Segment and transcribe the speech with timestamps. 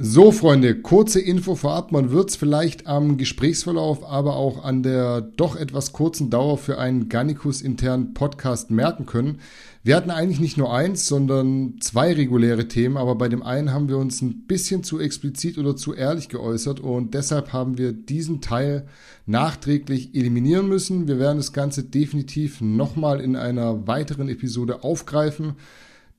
[0.00, 1.90] So, Freunde, kurze Info vorab.
[1.90, 6.78] Man wird es vielleicht am Gesprächsverlauf, aber auch an der doch etwas kurzen Dauer für
[6.78, 9.40] einen Gannikus internen Podcast merken können.
[9.82, 13.88] Wir hatten eigentlich nicht nur eins, sondern zwei reguläre Themen, aber bei dem einen haben
[13.88, 18.40] wir uns ein bisschen zu explizit oder zu ehrlich geäußert und deshalb haben wir diesen
[18.40, 18.86] Teil
[19.26, 21.08] nachträglich eliminieren müssen.
[21.08, 25.54] Wir werden das Ganze definitiv nochmal in einer weiteren Episode aufgreifen.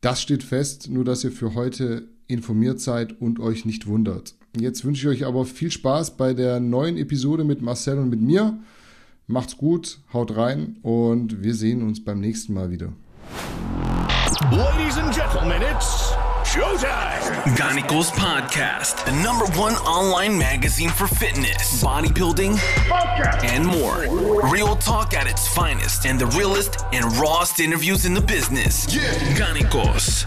[0.02, 4.36] Das steht fest, nur dass ihr für heute informiert seid und euch nicht wundert.
[4.58, 8.22] Jetzt wünsche ich euch aber viel Spaß bei der neuen Episode mit Marcel und mit
[8.22, 8.58] mir.
[9.28, 12.94] Macht's gut, haut rein und wir sehen uns beim nächsten Mal wieder.
[14.52, 16.14] Ladies and gentlemen, it's
[16.46, 17.56] showtime.
[17.56, 22.58] Ganikos Podcast, the number one online magazine for fitness, bodybuilding,
[23.54, 24.08] and more.
[24.52, 28.88] Real talk at its finest and the realest and rawest interviews in the business.
[28.94, 29.14] Yeah.
[29.36, 30.26] Ganikos.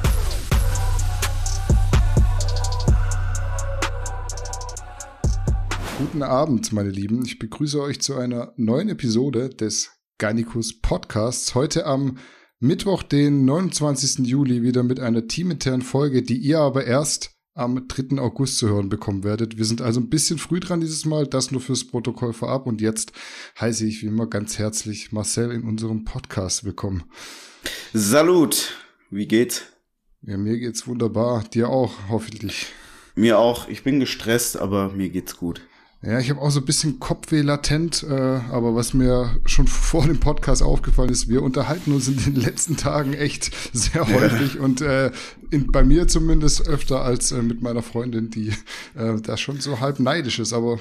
[6.02, 7.24] Guten Abend, meine Lieben.
[7.24, 11.54] Ich begrüße euch zu einer neuen Episode des Garnicus Podcasts.
[11.54, 12.18] Heute am
[12.59, 14.26] Mittwoch, den 29.
[14.26, 18.18] Juli, wieder mit einer teaminternen Folge, die ihr aber erst am 3.
[18.18, 19.59] August zu hören bekommen werdet.
[19.59, 22.66] Wir sind also ein bisschen früh dran dieses Mal, das nur fürs Protokoll vorab.
[22.66, 23.13] Und jetzt
[23.60, 27.04] heiße ich wie immer ganz herzlich Marcel in unserem Podcast willkommen.
[27.95, 28.74] Salut,
[29.10, 29.63] wie geht's?
[30.23, 32.66] Ja, mir geht's wunderbar, dir auch, hoffentlich.
[33.15, 35.63] Mir auch, ich bin gestresst, aber mir geht's gut.
[36.04, 40.06] Ja, ich habe auch so ein bisschen Kopfweh latent, äh, aber was mir schon vor
[40.06, 44.60] dem Podcast aufgefallen ist, wir unterhalten uns in den letzten Tagen echt sehr häufig ja.
[44.60, 45.12] und äh,
[45.50, 48.48] in, bei mir zumindest öfter als äh, mit meiner Freundin, die
[48.96, 50.80] äh, da schon so halb neidisch ist, aber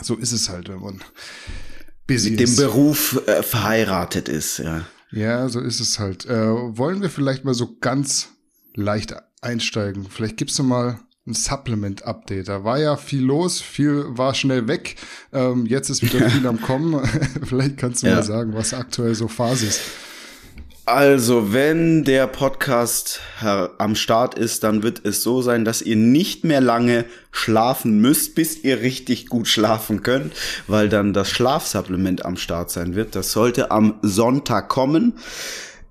[0.00, 1.00] so ist es halt, wenn man
[2.06, 2.56] busy mit ist.
[2.56, 4.86] dem Beruf äh, verheiratet ist, ja.
[5.10, 6.26] Ja, so ist es halt.
[6.26, 8.30] Äh, wollen wir vielleicht mal so ganz
[8.74, 10.06] leicht einsteigen?
[10.10, 12.48] Vielleicht gibst du mal ein Supplement-Update.
[12.48, 14.96] Da war ja viel los, viel war schnell weg.
[15.32, 17.00] Ähm, jetzt ist wieder viel am Kommen.
[17.44, 18.16] Vielleicht kannst du ja.
[18.16, 19.80] mal sagen, was aktuell so Phase ist.
[20.86, 26.44] Also, wenn der Podcast am Start ist, dann wird es so sein, dass ihr nicht
[26.44, 30.34] mehr lange schlafen müsst, bis ihr richtig gut schlafen könnt,
[30.66, 33.14] weil dann das Schlafsupplement am Start sein wird.
[33.16, 35.14] Das sollte am Sonntag kommen.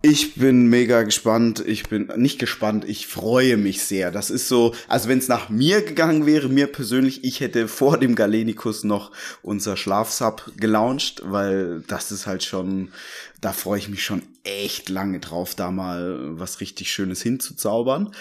[0.06, 1.64] Ich bin mega gespannt.
[1.66, 2.84] Ich bin nicht gespannt.
[2.84, 4.12] Ich freue mich sehr.
[4.12, 7.98] Das ist so, also wenn es nach mir gegangen wäre, mir persönlich, ich hätte vor
[7.98, 9.12] dem Galenikus noch
[9.44, 12.92] unser Schlafsub gelauncht, weil das ist halt schon,
[13.40, 18.14] da freue ich mich schon echt lange drauf, da mal was richtig Schönes hinzuzaubern.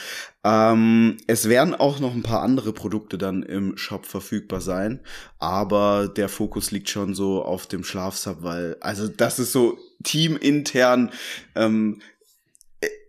[0.44, 5.00] Ähm, es werden auch noch ein paar andere Produkte dann im Shop verfügbar sein,
[5.40, 11.10] aber der Fokus liegt schon so auf dem Schlafsub, weil, also das ist so teamintern,
[11.54, 12.00] ähm,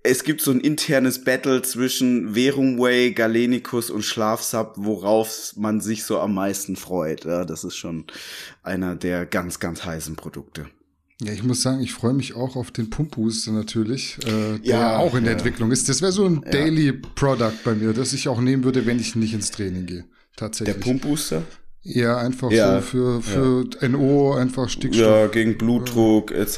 [0.04, 6.20] es gibt so ein internes Battle zwischen Verumway, Galenicus und Schlafsub, worauf man sich so
[6.20, 7.24] am meisten freut.
[7.24, 8.06] Ja, das ist schon
[8.64, 10.68] einer der ganz, ganz heißen Produkte.
[11.22, 14.98] Ja, ich muss sagen, ich freue mich auch auf den Pumpbooster natürlich, äh, der ja,
[14.98, 15.88] auch in der Entwicklung ist.
[15.88, 16.52] Das wäre so ein ja.
[16.52, 20.06] Daily Product bei mir, das ich auch nehmen würde, wenn ich nicht ins Training gehe.
[20.36, 20.76] Tatsächlich.
[20.76, 21.44] Der Pumpbooster?
[21.86, 23.90] Ja, einfach ja, so für, für ja.
[23.90, 25.06] NO, einfach Stickstoff.
[25.06, 26.38] Ja, gegen Blutdruck ja.
[26.38, 26.58] etc.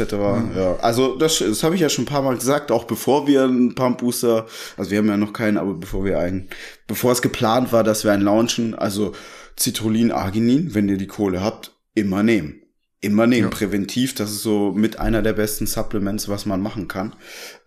[0.55, 0.75] Ja.
[0.81, 3.73] Also das, das habe ich ja schon ein paar Mal gesagt, auch bevor wir einen
[3.73, 4.45] Pumpbooster,
[4.77, 6.49] also wir haben ja noch keinen, aber bevor wir einen,
[6.87, 9.13] bevor es geplant war, dass wir einen launchen, also
[9.59, 12.64] Citrullin, Arginin, wenn ihr die Kohle habt, immer nehmen
[13.01, 13.49] immer nehmen.
[13.49, 13.55] Ja.
[13.55, 17.13] Präventiv, das ist so mit einer der besten Supplements, was man machen kann.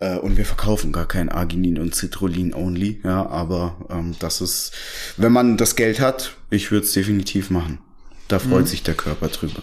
[0.01, 3.01] Äh, und wir verkaufen gar kein Arginin und Citrullin only.
[3.05, 4.73] Ja, aber ähm, das ist,
[5.17, 7.79] wenn man das Geld hat, ich würde es definitiv machen.
[8.27, 8.67] Da freut mhm.
[8.67, 9.63] sich der Körper drüber.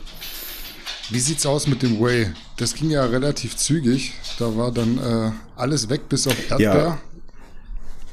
[1.12, 2.32] Wie sieht's aus mit dem Whey?
[2.58, 4.14] Das ging ja relativ zügig.
[4.40, 6.74] Da war dann äh, alles weg bis auf Erdbeer.
[6.74, 7.02] Ja.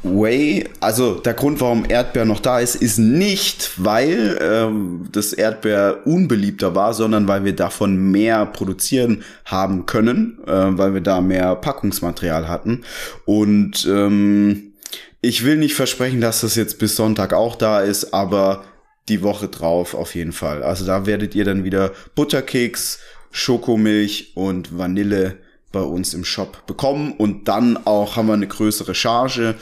[0.05, 6.01] Whey, also der Grund, warum Erdbeer noch da ist, ist nicht, weil ähm, das Erdbeer
[6.05, 11.55] unbeliebter war, sondern weil wir davon mehr produzieren haben können, äh, weil wir da mehr
[11.55, 12.83] Packungsmaterial hatten.
[13.27, 14.73] Und ähm,
[15.21, 18.65] ich will nicht versprechen, dass das jetzt bis Sonntag auch da ist, aber
[19.09, 20.65] die Woche drauf auf jeden Fall.
[20.65, 22.99] Also da werdet ihr dann wieder Butterkeks,
[23.31, 25.39] Schokomilch und Vanille
[25.73, 29.57] bei uns im Shop bekommen und dann auch haben wir eine größere Charge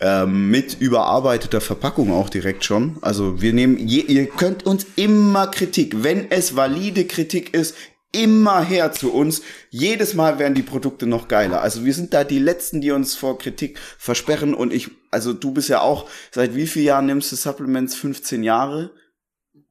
[0.00, 2.98] ähm, mit überarbeiteter Verpackung auch direkt schon.
[3.02, 7.74] Also wir nehmen, je, ihr könnt uns immer Kritik, wenn es valide Kritik ist,
[8.12, 9.42] immer her zu uns.
[9.70, 11.60] Jedes Mal werden die Produkte noch geiler.
[11.60, 15.52] Also wir sind da die Letzten, die uns vor Kritik versperren und ich, also du
[15.52, 17.94] bist ja auch, seit wie vielen Jahren nimmst du Supplements?
[17.94, 18.92] 15 Jahre?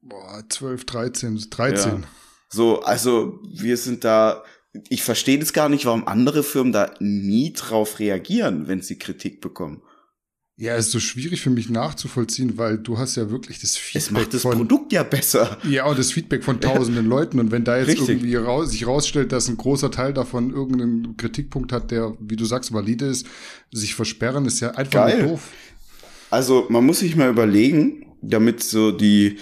[0.02, 1.92] Boah, 12, 13, 13.
[1.92, 2.08] Ja.
[2.48, 4.44] So, also wir sind da
[4.88, 9.40] ich verstehe das gar nicht, warum andere Firmen da nie drauf reagieren, wenn sie Kritik
[9.40, 9.82] bekommen.
[10.58, 14.10] Ja, ist so schwierig für mich nachzuvollziehen, weil du hast ja wirklich das Feedback Es
[14.10, 15.58] macht das von, Produkt ja besser.
[15.68, 17.04] Ja, und das Feedback von tausenden.
[17.06, 17.38] Leuten.
[17.38, 18.08] Und wenn da jetzt Richtig.
[18.08, 22.46] irgendwie raus, sich rausstellt, dass ein großer Teil davon irgendeinen Kritikpunkt hat, der, wie du
[22.46, 23.26] sagst, valide ist,
[23.70, 25.50] sich versperren, ist ja einfach doof.
[26.30, 29.38] Also man muss sich mal überlegen, damit so die,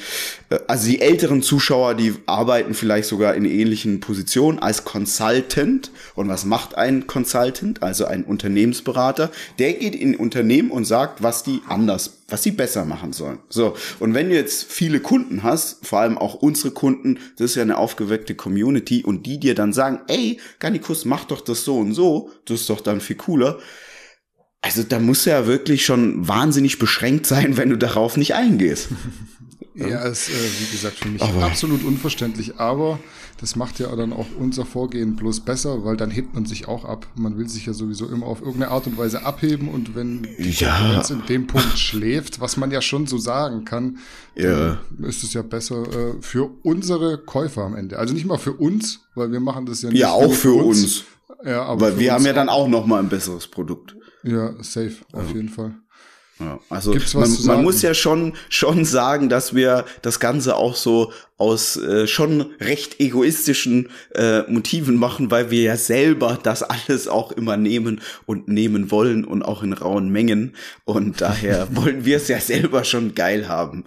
[0.50, 5.90] äh, also die älteren Zuschauer, die arbeiten vielleicht sogar in ähnlichen Positionen als Consultant.
[6.14, 9.30] Und was macht ein Consultant, also ein Unternehmensberater?
[9.58, 13.38] Der geht in Unternehmen und sagt, was die anders, was sie besser machen sollen.
[13.48, 13.74] So.
[14.00, 17.62] Und wenn du jetzt viele Kunden hast, vor allem auch unsere Kunden, das ist ja
[17.62, 21.94] eine aufgeweckte Community und die dir dann sagen, ey, Garnikus, mach doch das so und
[21.94, 23.58] so, das ist doch dann viel cooler
[24.64, 28.88] also da muss ja wirklich schon wahnsinnig beschränkt sein, wenn du darauf nicht eingehst.
[29.74, 31.44] ja, ist, äh, wie gesagt, für mich aber.
[31.44, 32.98] absolut unverständlich, aber
[33.40, 36.86] das macht ja dann auch unser Vorgehen bloß besser, weil dann hebt man sich auch
[36.86, 37.06] ab.
[37.14, 40.50] Man will sich ja sowieso immer auf irgendeine Art und Weise abheben und wenn die
[40.52, 41.02] ja.
[41.10, 43.98] in dem Punkt schläft, was man ja schon so sagen kann,
[44.34, 44.78] ja.
[45.02, 47.98] ist es ja besser äh, für unsere Käufer am Ende.
[47.98, 49.98] Also nicht mal für uns, weil wir machen das ja nicht.
[49.98, 50.82] Ja, auch für uns.
[50.82, 51.04] uns.
[51.44, 53.94] Ja, aber weil wir haben ja dann auch noch mal ein besseres Produkt.
[54.24, 55.36] Ja, safe, auf ja.
[55.36, 55.74] jeden Fall.
[56.40, 61.12] Ja, also man, man muss ja schon schon sagen, dass wir das Ganze auch so
[61.36, 67.30] aus äh, schon recht egoistischen äh, Motiven machen, weil wir ja selber das alles auch
[67.30, 72.26] immer nehmen und nehmen wollen und auch in rauen Mengen und daher wollen wir es
[72.26, 73.84] ja selber schon geil haben.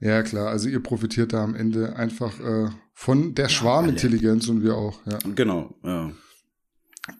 [0.00, 4.74] Ja klar, also ihr profitiert da am Ende einfach äh, von der Schwarmintelligenz und wir
[4.74, 5.00] auch.
[5.06, 5.18] Ja.
[5.34, 5.74] Genau.
[5.82, 6.12] Ja.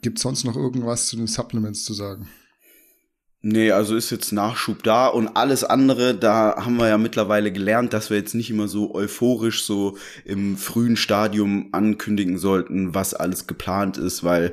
[0.03, 2.29] Gibt sonst noch irgendwas zu den Supplements zu sagen?
[3.43, 7.95] Nee, also ist jetzt Nachschub da und alles andere, da haben wir ja mittlerweile gelernt,
[7.95, 9.97] dass wir jetzt nicht immer so euphorisch so
[10.27, 14.53] im frühen Stadium ankündigen sollten, was alles geplant ist, weil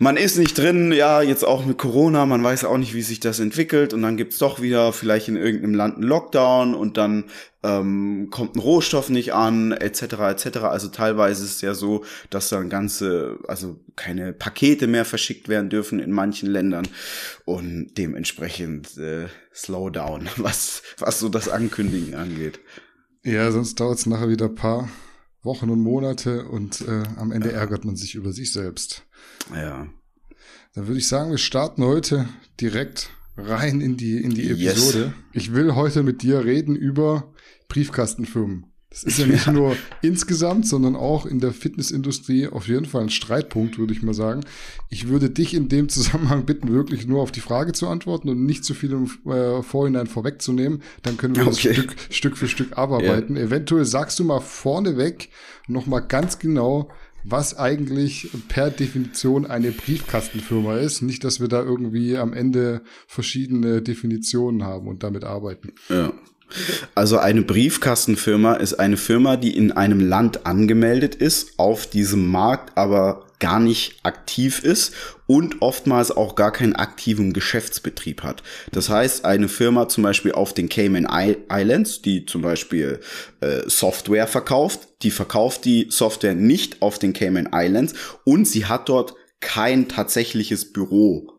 [0.00, 3.20] man ist nicht drin, ja, jetzt auch mit Corona, man weiß auch nicht, wie sich
[3.20, 7.22] das entwickelt und dann gibt's doch wieder vielleicht in irgendeinem Land einen Lockdown und dann
[7.62, 10.02] ähm, kommt ein Rohstoff nicht an, etc.
[10.02, 10.58] etc.
[10.58, 15.68] Also teilweise ist es ja so, dass dann ganze, also keine Pakete mehr verschickt werden
[15.68, 16.86] dürfen in manchen Ländern
[17.44, 22.60] und dementsprechend äh, Slowdown, was, was so das Ankündigen angeht.
[23.24, 24.88] Ja, sonst dauert es nachher wieder paar
[25.42, 27.58] Wochen und Monate und äh, am Ende ja.
[27.58, 29.04] ärgert man sich über sich selbst.
[29.54, 29.88] Ja.
[30.74, 32.28] Dann würde ich sagen, wir starten heute
[32.60, 34.98] direkt rein in die, in die Episode.
[34.98, 35.12] Yes.
[35.32, 37.32] Ich will heute mit dir reden über
[37.68, 38.66] Briefkastenfirmen.
[38.90, 39.52] Das ist ja nicht ja.
[39.52, 44.14] nur insgesamt, sondern auch in der Fitnessindustrie auf jeden Fall ein Streitpunkt, würde ich mal
[44.14, 44.40] sagen.
[44.88, 48.44] Ich würde dich in dem Zusammenhang bitten, wirklich nur auf die Frage zu antworten und
[48.44, 50.82] nicht zu viel im äh, Vorhinein vorwegzunehmen.
[51.02, 51.50] Dann können wir okay.
[51.50, 53.36] das Stück, Stück für Stück abarbeiten.
[53.36, 53.46] Yeah.
[53.46, 55.28] Eventuell sagst du mal vorneweg
[55.66, 56.88] noch mal ganz genau,
[57.24, 61.02] was eigentlich per Definition eine Briefkastenfirma ist.
[61.02, 65.72] Nicht, dass wir da irgendwie am Ende verschiedene Definitionen haben und damit arbeiten.
[65.90, 66.12] Ja.
[66.94, 72.76] Also eine Briefkastenfirma ist eine Firma, die in einem Land angemeldet ist, auf diesem Markt
[72.76, 74.92] aber gar nicht aktiv ist
[75.26, 78.42] und oftmals auch gar keinen aktiven Geschäftsbetrieb hat.
[78.72, 81.06] Das heißt, eine Firma zum Beispiel auf den Cayman
[81.50, 83.00] Islands, die zum Beispiel
[83.40, 88.88] äh, Software verkauft, die verkauft die Software nicht auf den Cayman Islands und sie hat
[88.88, 91.38] dort kein tatsächliches Büro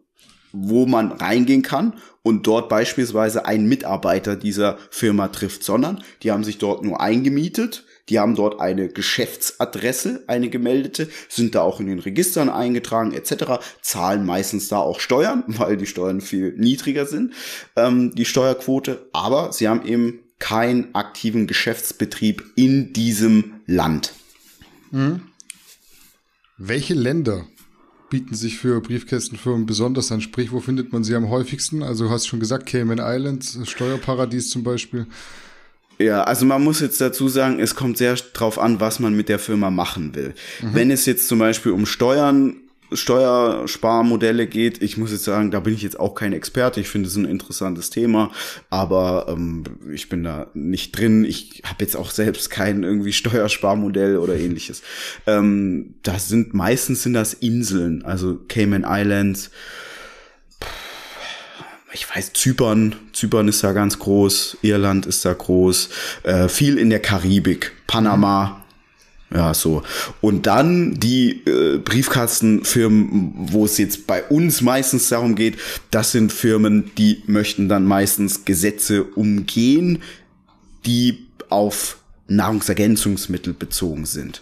[0.51, 1.93] wo man reingehen kann
[2.23, 7.85] und dort beispielsweise einen Mitarbeiter dieser Firma trifft, sondern die haben sich dort nur eingemietet,
[8.09, 13.61] die haben dort eine Geschäftsadresse, eine gemeldete, sind da auch in den Registern eingetragen etc.,
[13.81, 17.33] zahlen meistens da auch Steuern, weil die Steuern viel niedriger sind,
[17.75, 24.13] ähm, die Steuerquote, aber sie haben eben keinen aktiven Geschäftsbetrieb in diesem Land.
[24.91, 25.21] Mhm.
[26.57, 27.45] Welche Länder
[28.09, 30.21] bieten sich für Briefkästenfirmen besonders an?
[30.21, 31.83] Sprich, wo findet man sie am häufigsten?
[31.83, 35.07] Also du hast schon gesagt, Cayman Islands, Steuerparadies zum Beispiel.
[35.99, 39.27] Ja, also man muss jetzt dazu sagen, es kommt sehr drauf an, was man mit
[39.27, 40.33] der Firma machen will.
[40.61, 40.73] Mhm.
[40.73, 42.55] Wenn es jetzt zum Beispiel um Steuern
[42.91, 44.81] Steuersparmodelle geht.
[44.81, 46.79] Ich muss jetzt sagen, da bin ich jetzt auch kein Experte.
[46.79, 48.31] Ich finde es ein interessantes Thema,
[48.69, 51.25] aber ähm, ich bin da nicht drin.
[51.25, 54.81] Ich habe jetzt auch selbst kein irgendwie Steuersparmodell oder ähnliches.
[55.27, 59.51] Ähm, das sind meistens sind das Inseln, also Cayman Islands.
[61.93, 65.89] Ich weiß, Zypern, Zypern ist da ganz groß, Irland ist da groß,
[66.23, 68.58] äh, viel in der Karibik, Panama,
[69.33, 69.83] ja, so.
[70.21, 75.57] Und dann die äh, Briefkastenfirmen, wo es jetzt bei uns meistens darum geht,
[75.91, 79.99] das sind Firmen, die möchten dann meistens Gesetze umgehen,
[80.85, 84.41] die auf Nahrungsergänzungsmittel bezogen sind.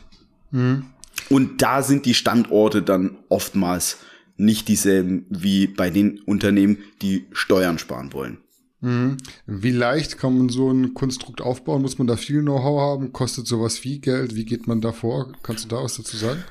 [0.52, 0.86] Mhm.
[1.30, 3.98] Und da sind die Standorte dann oftmals
[4.38, 8.38] nicht dieselben wie bei den Unternehmen, die Steuern sparen wollen.
[8.82, 9.18] Mhm.
[9.46, 11.82] Wie leicht kann man so ein Konstrukt aufbauen?
[11.82, 13.12] Muss man da viel Know-how haben?
[13.12, 14.36] Kostet sowas viel Geld?
[14.36, 15.34] Wie geht man da vor?
[15.42, 16.44] Kannst du da was dazu sagen?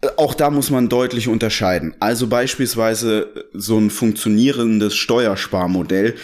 [0.00, 1.94] Äh, auch da muss man deutlich unterscheiden.
[2.00, 6.14] Also beispielsweise so ein funktionierendes Steuersparmodell,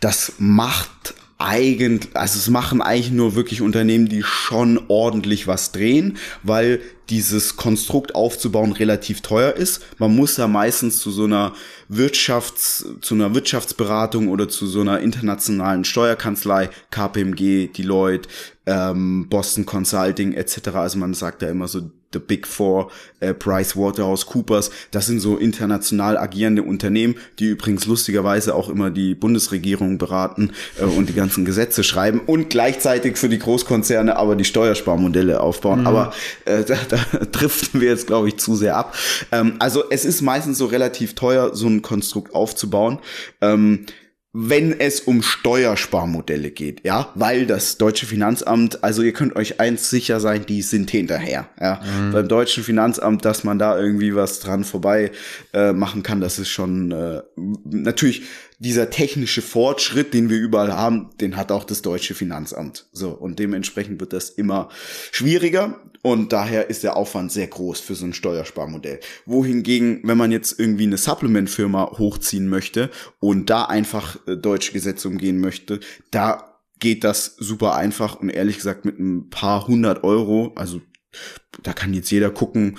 [0.00, 6.16] das macht eigentlich, also es machen eigentlich nur wirklich Unternehmen, die schon ordentlich was drehen,
[6.42, 9.82] weil dieses Konstrukt aufzubauen relativ teuer ist.
[9.98, 11.52] Man muss da meistens zu so einer
[11.88, 18.28] Wirtschafts, zu einer Wirtschaftsberatung oder zu so einer internationalen Steuerkanzlei, KPMG, Deloitte,
[18.64, 20.68] ähm, Boston Consulting etc.
[20.74, 24.70] Also man sagt da immer so The Big Four, äh, Price Waterhouse Coopers.
[24.90, 30.84] Das sind so international agierende Unternehmen, die übrigens lustigerweise auch immer die Bundesregierung beraten äh,
[30.84, 35.80] und die ganzen Gesetze schreiben und gleichzeitig für die Großkonzerne aber die Steuersparmodelle aufbauen.
[35.80, 35.86] Mhm.
[35.86, 36.12] Aber
[36.46, 36.98] äh, da, da
[37.30, 38.94] driften wir jetzt, glaube ich, zu sehr ab.
[39.32, 42.98] Ähm, also es ist meistens so relativ teuer, so ein Konstrukt aufzubauen.
[43.40, 43.86] Ähm,
[44.38, 49.88] wenn es um Steuersparmodelle geht, ja, weil das deutsche Finanzamt, also ihr könnt euch eins
[49.88, 51.80] sicher sein, die sind hinterher, ja.
[51.82, 52.12] Mhm.
[52.12, 55.10] Beim deutschen Finanzamt, dass man da irgendwie was dran vorbei
[55.54, 57.22] äh, machen kann, das ist schon äh,
[57.64, 58.24] natürlich
[58.58, 62.86] dieser technische Fortschritt, den wir überall haben, den hat auch das deutsche Finanzamt.
[62.92, 64.70] So, und dementsprechend wird das immer
[65.12, 69.00] schwieriger und daher ist der Aufwand sehr groß für so ein Steuersparmodell.
[69.26, 75.08] Wohingegen, wenn man jetzt irgendwie eine Supplement-Firma hochziehen möchte und da einfach äh, deutsche Gesetze
[75.08, 80.52] umgehen möchte, da geht das super einfach und ehrlich gesagt mit ein paar hundert Euro,
[80.56, 80.80] also
[81.62, 82.78] da kann jetzt jeder gucken,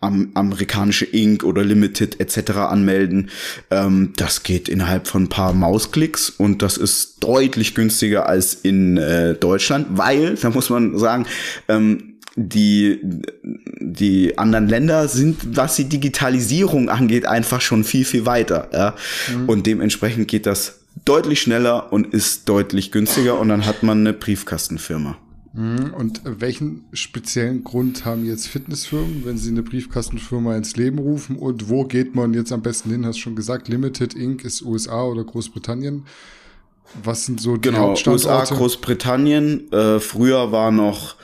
[0.00, 1.44] am, amerikanische Inc.
[1.44, 2.50] oder Limited etc.
[2.58, 3.30] anmelden.
[3.70, 8.96] Ähm, das geht innerhalb von ein paar Mausklicks und das ist deutlich günstiger als in
[8.96, 11.26] äh, Deutschland, weil, da muss man sagen,
[11.68, 13.00] ähm, die,
[13.80, 18.68] die anderen Länder sind, was die Digitalisierung angeht, einfach schon viel, viel weiter.
[18.74, 18.94] Ja?
[19.34, 19.48] Mhm.
[19.48, 24.12] Und dementsprechend geht das deutlich schneller und ist deutlich günstiger und dann hat man eine
[24.12, 25.16] Briefkastenfirma.
[25.56, 25.94] Mhm.
[25.94, 31.36] Und welchen speziellen Grund haben jetzt Fitnessfirmen, wenn sie eine Briefkastenfirma ins Leben rufen?
[31.36, 33.06] Und wo geht man jetzt am besten hin?
[33.06, 34.44] Hast schon gesagt, Limited Inc.
[34.44, 36.04] ist USA oder Großbritannien.
[37.02, 39.72] Was sind so die genau, USA, Großbritannien.
[39.72, 41.16] Äh, früher war noch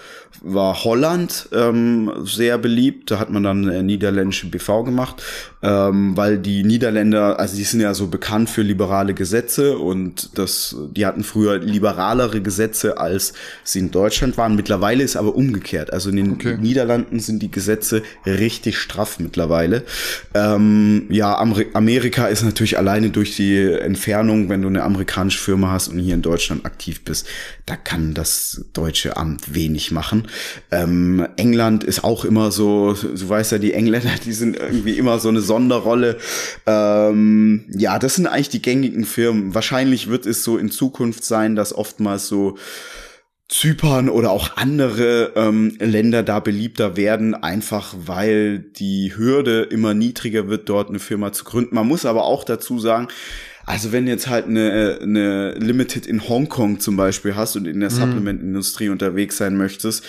[0.43, 3.11] war Holland ähm, sehr beliebt.
[3.11, 5.23] Da hat man dann eine niederländische BV gemacht,
[5.63, 10.77] ähm, weil die Niederländer, also die sind ja so bekannt für liberale Gesetze und das,
[10.91, 14.57] die hatten früher liberalere Gesetze, als sie in Deutschland waren.
[14.57, 15.93] Mittlerweile ist aber umgekehrt.
[15.93, 16.59] Also in den okay.
[16.61, 19.85] Niederlanden sind die Gesetze richtig straff mittlerweile.
[20.35, 25.71] Ähm, ja, Amer Amerika ist natürlich alleine durch die Entfernung, wenn du eine amerikanische Firma
[25.71, 27.27] hast und hier in Deutschland aktiv bist,
[27.67, 30.27] da kann das deutsche Amt wenig machen.
[30.71, 35.19] Ähm, England ist auch immer so, du weißt ja, die Engländer, die sind irgendwie immer
[35.19, 36.19] so eine Sonderrolle.
[36.67, 39.55] Ähm, ja, das sind eigentlich die gängigen Firmen.
[39.55, 42.57] Wahrscheinlich wird es so in Zukunft sein, dass oftmals so
[43.53, 50.49] Zypern oder auch andere ähm, Länder da beliebter werden, einfach weil die Hürde immer niedriger
[50.49, 51.75] wird, dort eine Firma zu gründen.
[51.75, 53.09] Man muss aber auch dazu sagen,
[53.73, 57.91] also wenn jetzt halt eine, eine Limited in Hongkong zum Beispiel hast und in der
[57.91, 57.95] mhm.
[57.95, 60.05] Supplement-Industrie unterwegs sein möchtest,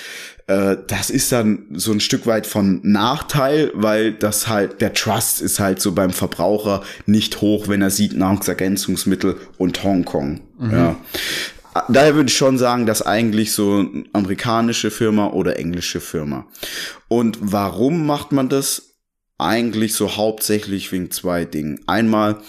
[0.47, 5.41] äh, das ist dann so ein Stück weit von Nachteil, weil das halt, der Trust
[5.41, 10.41] ist halt so beim Verbraucher nicht hoch, wenn er sieht Nahrungsergänzungsmittel und Hongkong.
[10.59, 10.71] Mhm.
[10.71, 10.95] Ja.
[11.87, 16.47] Daher würde ich schon sagen, dass eigentlich so amerikanische Firma oder englische Firma.
[17.07, 18.89] Und warum macht man das?
[19.37, 21.79] Eigentlich so hauptsächlich wegen zwei Dingen.
[21.87, 22.41] Einmal,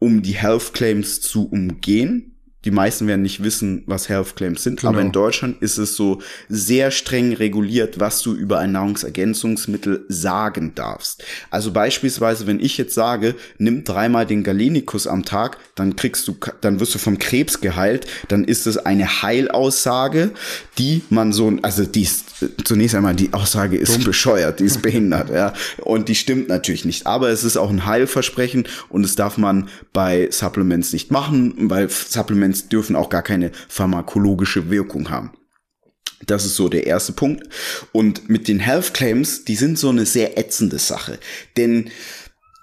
[0.00, 2.34] um die Health Claims zu umgehen.
[2.64, 4.92] Die meisten werden nicht wissen, was Health Claims sind, genau.
[4.92, 10.72] aber in Deutschland ist es so sehr streng reguliert, was du über ein Nahrungsergänzungsmittel sagen
[10.74, 11.24] darfst.
[11.50, 16.36] Also beispielsweise, wenn ich jetzt sage, nimm dreimal den Galenikus am Tag, dann kriegst du,
[16.60, 20.32] dann wirst du vom Krebs geheilt, dann ist es eine Heilaussage,
[20.76, 22.26] die man so, also die ist,
[22.64, 24.04] zunächst einmal die Aussage ist Dumm.
[24.04, 27.06] bescheuert, die ist behindert, ja, und die stimmt natürlich nicht.
[27.06, 31.88] Aber es ist auch ein Heilversprechen und es darf man bei Supplements nicht machen, weil
[31.88, 35.32] Supplements Supplements dürfen auch gar keine pharmakologische Wirkung haben.
[36.26, 37.48] Das ist so der erste Punkt.
[37.92, 41.18] Und mit den Health Claims, die sind so eine sehr ätzende Sache.
[41.56, 41.90] Denn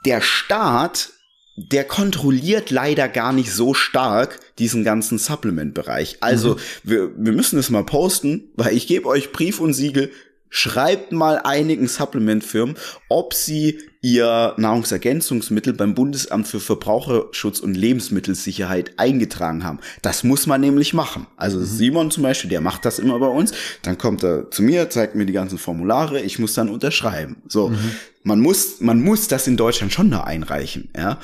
[0.06, 1.12] der Staat,
[1.58, 6.18] der kontrolliert leider gar nicht so stark diesen ganzen Supplement-Bereich.
[6.20, 6.60] Also mhm.
[6.84, 10.12] wir, wir müssen es mal posten, weil ich gebe euch Brief und Siegel,
[10.50, 12.76] Schreibt mal einigen Supplementfirmen,
[13.10, 19.80] ob sie ihr Nahrungsergänzungsmittel beim Bundesamt für Verbraucherschutz und Lebensmittelsicherheit eingetragen haben.
[20.02, 21.28] Das muss man nämlich machen.
[21.36, 21.66] Also mhm.
[21.66, 23.52] Simon zum Beispiel, der macht das immer bei uns.
[23.82, 27.42] Dann kommt er zu mir, zeigt mir die ganzen Formulare, ich muss dann unterschreiben.
[27.48, 27.70] So.
[27.70, 27.92] Mhm.
[28.24, 31.18] Man muss, man muss das in Deutschland schon da einreichen, ja.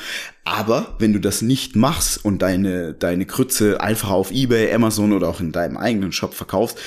[0.46, 5.27] Aber wenn du das nicht machst und deine, deine Krütze einfach auf eBay, Amazon oder
[5.27, 6.77] auch in deinem eigenen Shop verkaufst,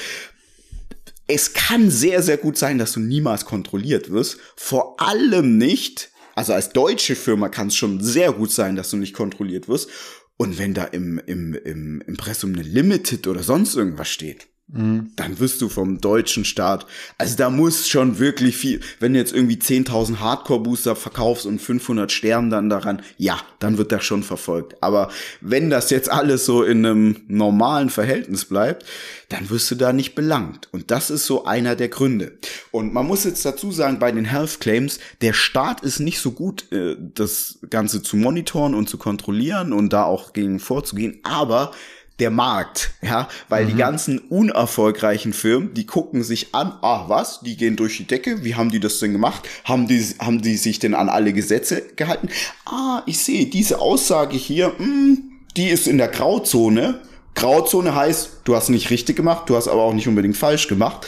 [1.27, 4.39] es kann sehr, sehr gut sein, dass du niemals kontrolliert wirst.
[4.57, 8.97] Vor allem nicht, also als deutsche Firma kann es schon sehr gut sein, dass du
[8.97, 9.91] nicht kontrolliert wirst.
[10.37, 15.13] Und wenn da im, im, im Impressum eine Limited oder sonst irgendwas steht, Mhm.
[15.15, 16.87] Dann wirst du vom deutschen Staat,
[17.19, 22.11] also da muss schon wirklich viel, wenn du jetzt irgendwie 10.000 Hardcore-Booster verkaufst und 500
[22.11, 24.83] sterben dann daran, ja, dann wird das schon verfolgt.
[24.83, 25.09] Aber
[25.41, 28.85] wenn das jetzt alles so in einem normalen Verhältnis bleibt,
[29.29, 30.69] dann wirst du da nicht belangt.
[30.73, 32.37] Und das ist so einer der Gründe.
[32.73, 36.33] Und man muss jetzt dazu sagen, bei den Health Claims, der Staat ist nicht so
[36.33, 41.73] gut, äh, das Ganze zu monitoren und zu kontrollieren und da auch gegen vorzugehen, aber
[42.19, 43.69] der Markt, ja, weil mhm.
[43.69, 48.43] die ganzen unerfolgreichen Firmen, die gucken sich an, ah, was, die gehen durch die Decke,
[48.43, 49.47] wie haben die das denn gemacht?
[49.65, 52.29] Haben die, haben die sich denn an alle Gesetze gehalten?
[52.65, 55.23] Ah, ich sehe, diese Aussage hier, mh, hm,
[55.57, 57.01] die ist in der Grauzone.
[57.35, 61.07] Grauzone heißt, du hast nicht richtig gemacht, du hast aber auch nicht unbedingt falsch gemacht.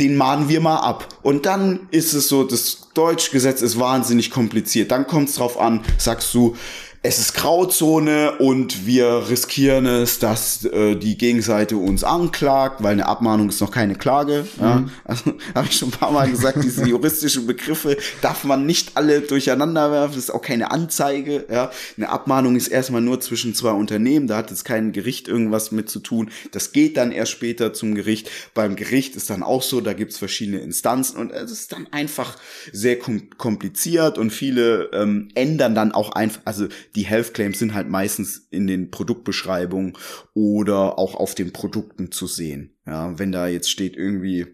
[0.00, 1.08] Den mahnen wir mal ab.
[1.22, 4.92] Und dann ist es so, das Deutschgesetz ist wahnsinnig kompliziert.
[4.92, 6.56] Dann kommt es drauf an, sagst du,
[7.02, 13.06] es ist Grauzone und wir riskieren es, dass äh, die Gegenseite uns anklagt, weil eine
[13.06, 14.46] Abmahnung ist noch keine Klage.
[14.56, 14.62] Mhm.
[14.62, 14.84] Ja.
[15.04, 19.20] Also habe ich schon ein paar Mal gesagt, diese juristischen Begriffe darf man nicht alle
[19.20, 20.14] durcheinander werfen.
[20.16, 21.46] Das ist auch keine Anzeige.
[21.48, 21.70] Ja.
[21.96, 24.26] Eine Abmahnung ist erstmal nur zwischen zwei Unternehmen.
[24.26, 26.30] Da hat jetzt kein Gericht irgendwas mit zu tun.
[26.50, 28.28] Das geht dann erst später zum Gericht.
[28.54, 32.36] Beim Gericht ist dann auch so, da gibt's verschiedene Instanzen und es ist dann einfach
[32.72, 37.88] sehr kompliziert und viele ähm, ändern dann auch einfach, also die Health Claims sind halt
[37.88, 39.96] meistens in den Produktbeschreibungen
[40.34, 42.76] oder auch auf den Produkten zu sehen.
[42.86, 44.46] Ja, wenn da jetzt steht irgendwie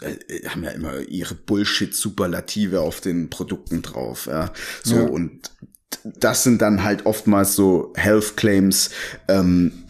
[0.00, 4.52] äh, haben ja immer ihre Bullshit-Superlative auf den Produkten drauf, ja.
[4.82, 5.02] So, ja.
[5.02, 5.50] und
[6.04, 8.90] das sind dann halt oftmals so Health Claims,
[9.28, 9.83] ähm,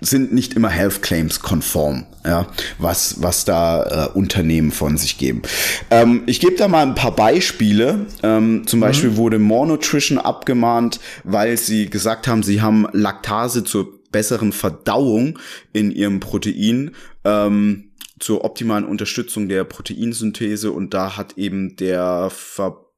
[0.00, 2.46] sind nicht immer Health Claims konform, ja,
[2.78, 5.42] was, was da äh, Unternehmen von sich geben.
[5.90, 8.06] Ähm, ich gebe da mal ein paar Beispiele.
[8.22, 8.82] Ähm, zum mhm.
[8.82, 15.38] Beispiel wurde More Nutrition abgemahnt, weil sie gesagt haben, sie haben Laktase zur besseren Verdauung
[15.72, 16.92] in ihrem Protein.
[17.24, 22.89] Ähm, zur optimalen Unterstützung der Proteinsynthese und da hat eben der Ver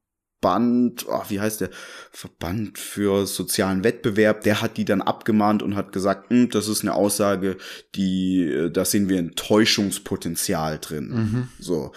[0.43, 1.71] Verband, oh, wie heißt der?
[2.11, 6.83] Verband für sozialen Wettbewerb, der hat die dann abgemahnt und hat gesagt, hm, das ist
[6.83, 7.57] eine Aussage,
[7.95, 11.09] die, äh, da sehen wir ein Täuschungspotenzial drin.
[11.09, 11.49] Mhm.
[11.61, 11.93] So.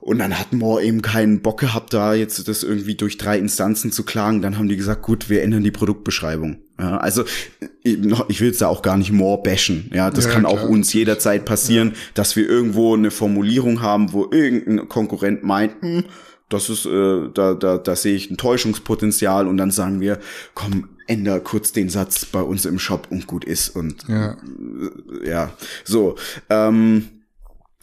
[0.00, 3.90] Und dann hat Moore eben keinen Bock gehabt, da jetzt das irgendwie durch drei Instanzen
[3.90, 4.42] zu klagen.
[4.42, 6.58] Dann haben die gesagt, gut, wir ändern die Produktbeschreibung.
[6.78, 7.24] Ja, also
[7.82, 9.90] ich will jetzt da auch gar nicht Moore bashen.
[9.92, 10.52] Ja, das ja, kann klar.
[10.52, 11.94] auch uns jederzeit passieren, ja.
[12.12, 16.04] dass wir irgendwo eine Formulierung haben, wo irgendein Konkurrent meint, hm,
[16.48, 20.18] das ist, äh, da, da, da sehe ich ein Täuschungspotenzial und dann sagen wir,
[20.54, 25.28] komm, änder kurz den Satz bei uns im Shop und gut ist und ja, äh,
[25.28, 25.50] ja
[25.84, 26.16] so.
[26.50, 27.08] Ähm,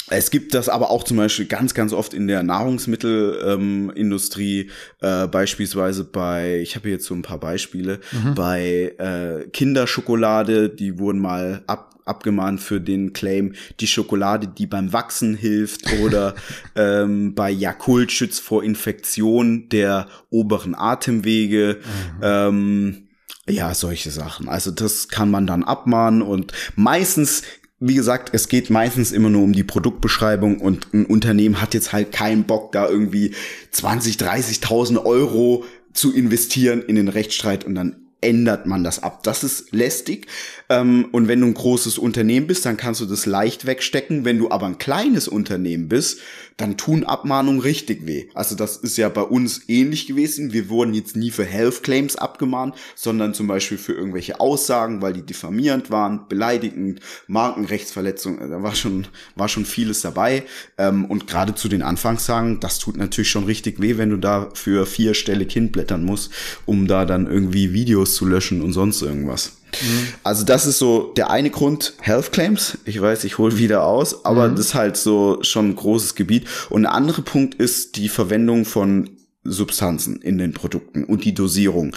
[0.10, 4.70] es gibt das aber auch zum Beispiel ganz, ganz oft in der Nahrungsmittelindustrie, ähm,
[5.02, 8.36] äh, beispielsweise bei, ich habe jetzt so ein paar Beispiele, mhm.
[8.36, 14.92] bei äh, Kinderschokolade, die wurden mal ab, abgemahnt für den Claim, die Schokolade, die beim
[14.92, 16.36] Wachsen hilft oder
[16.76, 21.80] ähm, bei Yakult schützt vor Infektion der oberen Atemwege.
[21.80, 22.22] Mhm.
[22.22, 23.08] Ähm,
[23.48, 24.48] ja, solche Sachen.
[24.48, 27.44] Also das kann man dann abmahnen und meistens
[27.86, 31.91] wie gesagt, es geht meistens immer nur um die Produktbeschreibung und ein Unternehmen hat jetzt
[31.91, 33.36] halt keinen Bock, da irgendwie
[33.72, 39.24] 20, 30.000 Euro zu investieren in den Rechtsstreit und dann ändert man das ab.
[39.24, 40.28] Das ist lästig.
[40.69, 44.26] Ähm, und wenn du ein großes Unternehmen bist, dann kannst du das leicht wegstecken.
[44.26, 46.19] Wenn du aber ein kleines Unternehmen bist,
[46.58, 48.28] dann tun Abmahnungen richtig weh.
[48.34, 50.54] Also das ist ja bei uns ähnlich gewesen.
[50.54, 55.13] Wir wurden jetzt nie für Health Claims abgemahnt, sondern zum Beispiel für irgendwelche Aussagen, weil
[55.13, 58.52] die diffamierend waren, beleidigend, Markenrechtsverletzungen.
[58.52, 60.43] Da war schon, war schon vieles dabei.
[60.78, 64.49] Ähm, und gerade zu den Anfangstagen, das tut natürlich schon richtig weh, wenn du da
[64.54, 65.73] für vier Stelle Kind
[66.04, 66.32] musst,
[66.65, 69.62] um da dann irgendwie Videos zu löschen und sonst irgendwas.
[69.81, 70.07] Mhm.
[70.23, 72.77] Also das ist so der eine Grund, Health Claims.
[72.86, 74.55] Ich weiß, ich hole wieder aus, aber mhm.
[74.55, 76.47] das ist halt so schon ein großes Gebiet.
[76.69, 79.09] Und der andere Punkt ist die Verwendung von
[79.43, 81.95] Substanzen in den Produkten und die Dosierung.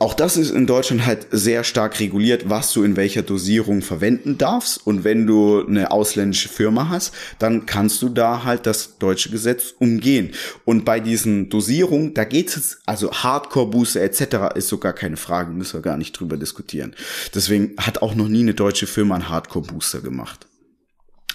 [0.00, 4.38] Auch das ist in Deutschland halt sehr stark reguliert, was du in welcher Dosierung verwenden
[4.38, 4.86] darfst.
[4.86, 9.74] Und wenn du eine ausländische Firma hast, dann kannst du da halt das deutsche Gesetz
[9.78, 10.30] umgehen.
[10.64, 14.56] Und bei diesen Dosierungen, da geht es, also Hardcore-Booster etc.
[14.56, 16.94] ist sogar keine Frage, müssen wir gar nicht drüber diskutieren.
[17.34, 20.46] Deswegen hat auch noch nie eine deutsche Firma einen Hardcore-Booster gemacht.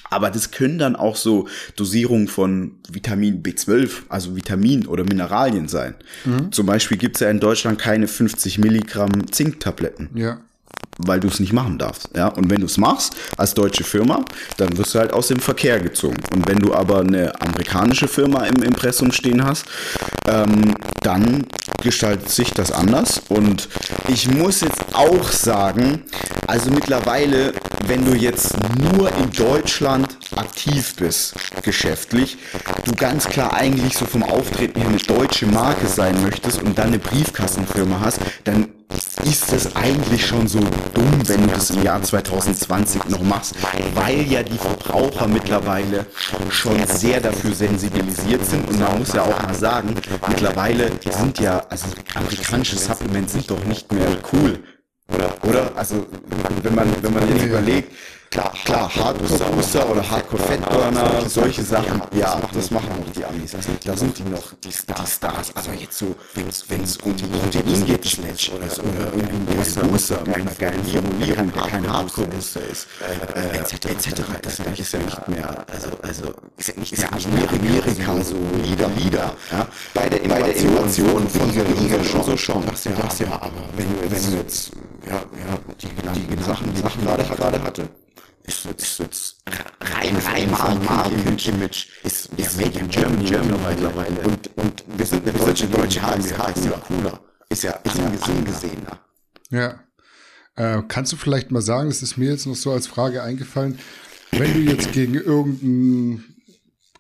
[0.10, 5.96] Aber das können dann auch so Dosierungen von Vitamin B12, also Vitamin oder Mineralien sein.
[6.26, 6.52] Mhm.
[6.52, 10.10] Zum Beispiel gibt es ja in Deutschland keine 50 Milligramm Zinktabletten.
[10.16, 10.42] Ja
[11.00, 12.10] weil du es nicht machen darfst.
[12.16, 12.28] Ja?
[12.28, 14.24] Und wenn du es machst als deutsche Firma,
[14.58, 16.18] dann wirst du halt aus dem Verkehr gezogen.
[16.34, 19.66] Und wenn du aber eine amerikanische Firma im Impressum stehen hast,
[20.28, 21.46] ähm, dann
[21.82, 23.22] gestaltet sich das anders.
[23.30, 23.70] Und
[24.08, 26.04] ich muss jetzt auch sagen,
[26.48, 27.54] also mittlerweile,
[27.88, 32.38] wenn du jetzt nur in Deutschland aktiv bist, geschäftlich,
[32.84, 36.88] du ganz klar eigentlich so vom Auftreten her eine deutsche Marke sein möchtest und dann
[36.88, 38.68] eine Briefkassenfirma hast, dann
[39.24, 43.56] ist es eigentlich schon so dumm, wenn du das im Jahr 2020 noch machst,
[43.94, 46.06] weil ja die Verbraucher mittlerweile
[46.50, 49.94] schon sehr dafür sensibilisiert sind und man muss ja auch mal sagen,
[50.28, 54.60] mittlerweile sind ja, also amerikanische Supplements sind doch nicht mehr cool.
[55.14, 55.34] Oder?
[55.48, 55.72] Oder?
[55.76, 56.06] Also,
[56.64, 57.92] wenn man, wenn man jetzt überlegt,
[58.32, 63.56] Klar, klar, Hardcore-Booster oder Hardcore-Fatburner, solche Sachen, ja, das machen auch die Amis.
[63.84, 65.20] Da sind die noch die Stars.
[65.56, 69.58] Aber jetzt so, wenn es um die Protein geht, Sledge oder so, oder irgendwie ein
[69.58, 72.88] Booster, Booster mit einer geilen Formulierung, der kein Hardcore-Booster ist,
[73.34, 73.88] äh, etc.,
[74.44, 78.24] das ist ja nicht mehr, also, also, ist ja nicht, ist ja nicht mehr Amerika
[78.24, 79.68] so Lieder, Lieder, ja.
[79.96, 84.38] Bei der Innovation von Liga schon so schon, das ja, das ja, aber wenn du,
[84.38, 84.72] jetzt,
[85.08, 87.90] ja, ja, die, die, die Sachen, die ich gerade, gerade hatte,
[88.50, 89.44] ist jetzt, ist jetzt
[89.80, 94.20] rein, rein Marken-Image, ist, ist Made in Germany, Germany mittlerweile.
[94.22, 98.06] Und, und wir sind eine deutsche, deutsche HMH, ist ja cooler, ist ja, ist ja
[98.06, 99.00] angesehener.
[99.52, 99.80] Ja.
[100.56, 103.80] Äh, kannst du vielleicht mal sagen, das ist mir jetzt noch so als Frage eingefallen,
[104.32, 106.36] wenn du jetzt gegen irgendeinen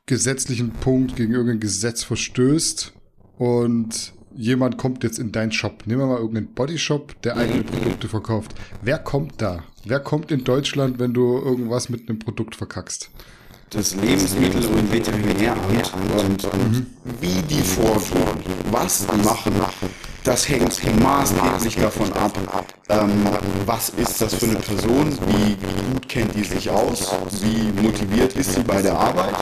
[0.05, 2.93] gesetzlichen Punkt, gegen irgendein Gesetz verstößt
[3.37, 8.07] und jemand kommt jetzt in deinen Shop, nehmen wir mal irgendeinen Bodyshop, der eigene Produkte
[8.07, 8.55] verkauft.
[8.81, 9.63] Wer kommt da?
[9.83, 13.09] Wer kommt in Deutschland, wenn du irgendwas mit einem Produkt verkackst?
[13.69, 16.85] Das Lebensmittel- und Veterinäramt und, und mhm.
[17.19, 19.53] wie die vorgehen, was die machen,
[20.23, 22.37] das hängt maßgeblich davon ab,
[22.87, 23.09] ähm,
[23.65, 25.55] was ist das für eine Person, wie
[25.91, 29.35] gut kennt die sich aus, wie motiviert ist sie bei der Arbeit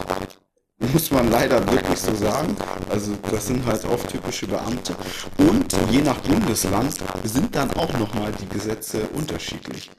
[0.79, 2.55] muss man leider wirklich so sagen.
[2.89, 4.95] Also das sind halt oft typische Beamte.
[5.37, 9.89] Und je nach Bundesland sind dann auch nochmal die Gesetze unterschiedlich.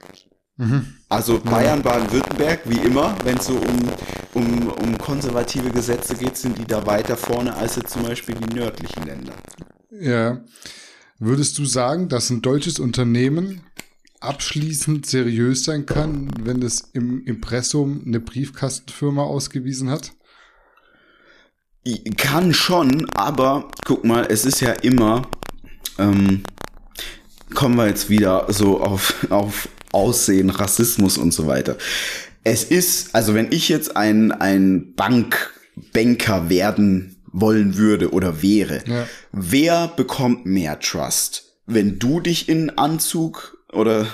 [0.56, 0.86] Mhm.
[1.08, 3.78] Also Bayern, Baden-Württemberg, wie immer, wenn es so um,
[4.34, 8.54] um, um konservative Gesetze geht, sind die da weiter vorne als jetzt zum Beispiel die
[8.54, 9.34] nördlichen Länder.
[9.90, 10.40] Ja.
[11.20, 13.62] Würdest du sagen, dass ein deutsches Unternehmen
[14.20, 20.12] abschließend seriös sein kann, wenn es im Impressum eine Briefkastenfirma ausgewiesen hat?
[22.16, 25.22] Kann schon, aber guck mal, es ist ja immer,
[25.98, 26.42] ähm,
[27.54, 31.76] kommen wir jetzt wieder so auf, auf Aussehen, Rassismus und so weiter.
[32.44, 39.06] Es ist, also wenn ich jetzt ein, ein Bankbanker werden wollen würde oder wäre, ja.
[39.32, 41.56] wer bekommt mehr Trust?
[41.66, 44.06] Wenn du dich in Anzug oder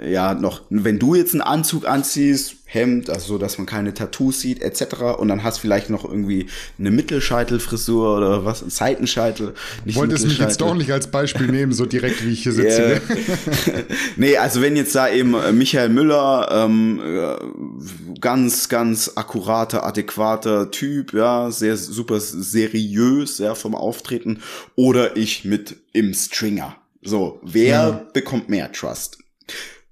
[0.00, 3.94] äh, ja noch, wenn du jetzt einen Anzug anziehst, Hemd, also so, dass man keine
[3.94, 5.16] Tattoos sieht, etc.
[5.18, 6.48] Und dann hast vielleicht noch irgendwie
[6.80, 9.54] eine Mittelscheitelfrisur oder was, ein Seitenscheitel.
[9.84, 13.00] Nicht Wolltest mich jetzt doch nicht als Beispiel nehmen, so direkt wie ich hier sitze.
[13.08, 13.84] Yeah.
[14.16, 20.72] nee, also wenn jetzt da eben äh, Michael Müller, ähm, äh, ganz, ganz akkurater, adäquater
[20.72, 24.42] Typ, ja, sehr super seriös, ja, vom Auftreten,
[24.74, 26.74] oder ich mit im Stringer.
[27.00, 28.06] So, wer ja.
[28.12, 29.18] bekommt mehr Trust?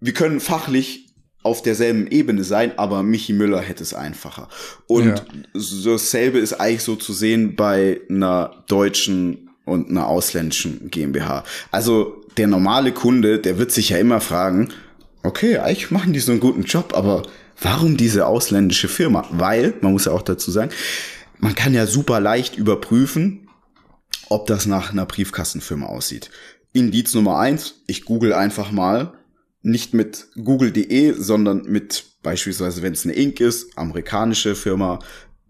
[0.01, 1.04] Wir können fachlich
[1.45, 4.49] auf derselben Ebene sein, aber Michi Müller hätte es einfacher.
[4.89, 5.61] Und ja.
[5.85, 11.45] dasselbe ist eigentlich so zu sehen bei einer deutschen und einer ausländischen GmbH.
[11.71, 14.71] Also der normale Kunde, der wird sich ja immer fragen,
[15.23, 17.23] okay, eigentlich machen die so einen guten Job, aber
[17.61, 19.27] warum diese ausländische Firma?
[19.31, 20.71] Weil, man muss ja auch dazu sagen,
[21.39, 23.49] man kann ja super leicht überprüfen,
[24.31, 26.31] ob das nach einer Briefkastenfirma aussieht.
[26.73, 29.13] Indiz Nummer eins, ich google einfach mal,
[29.65, 33.41] nicht mit google.de, sondern mit beispielsweise, wenn es eine Inc.
[33.41, 34.99] ist, amerikanische Firma,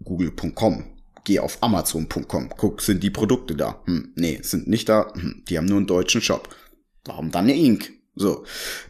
[0.02, 0.84] google.com.
[1.24, 3.82] Geh auf amazon.com, guck, sind die Produkte da?
[3.86, 5.12] Hm, nee, sind nicht da.
[5.14, 6.54] Hm, die haben nur einen deutschen Shop.
[7.04, 7.90] Warum dann eine Inc.?
[8.16, 8.44] So.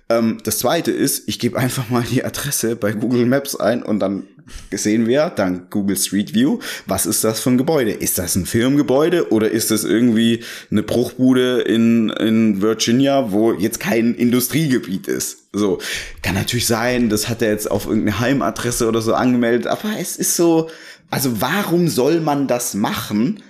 [0.09, 4.01] Ähm, das zweite ist, ich gebe einfach mal die Adresse bei Google Maps ein und
[4.01, 4.25] dann
[4.71, 7.93] sehen wir dann Google Street View, was ist das für ein Gebäude?
[7.93, 13.81] Ist das ein Firmengebäude oder ist das irgendwie eine Bruchbude in, in Virginia, wo jetzt
[13.81, 15.49] kein Industriegebiet ist?
[15.55, 15.79] So.
[16.21, 20.17] Kann natürlich sein, das hat er jetzt auf irgendeine Heimadresse oder so angemeldet, aber es
[20.17, 20.69] ist so,
[21.11, 23.43] also warum soll man das machen?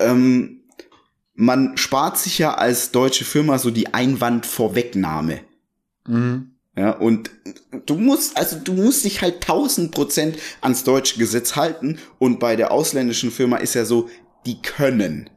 [0.00, 0.59] Ähm,
[1.40, 5.40] man spart sich ja als deutsche Firma so die Einwandvorwegnahme.
[6.06, 6.50] Mhm.
[6.76, 7.30] Ja, und
[7.86, 11.98] du musst, also du musst dich halt tausend Prozent ans deutsche Gesetz halten.
[12.18, 14.08] Und bei der ausländischen Firma ist ja so,
[14.44, 15.30] die können.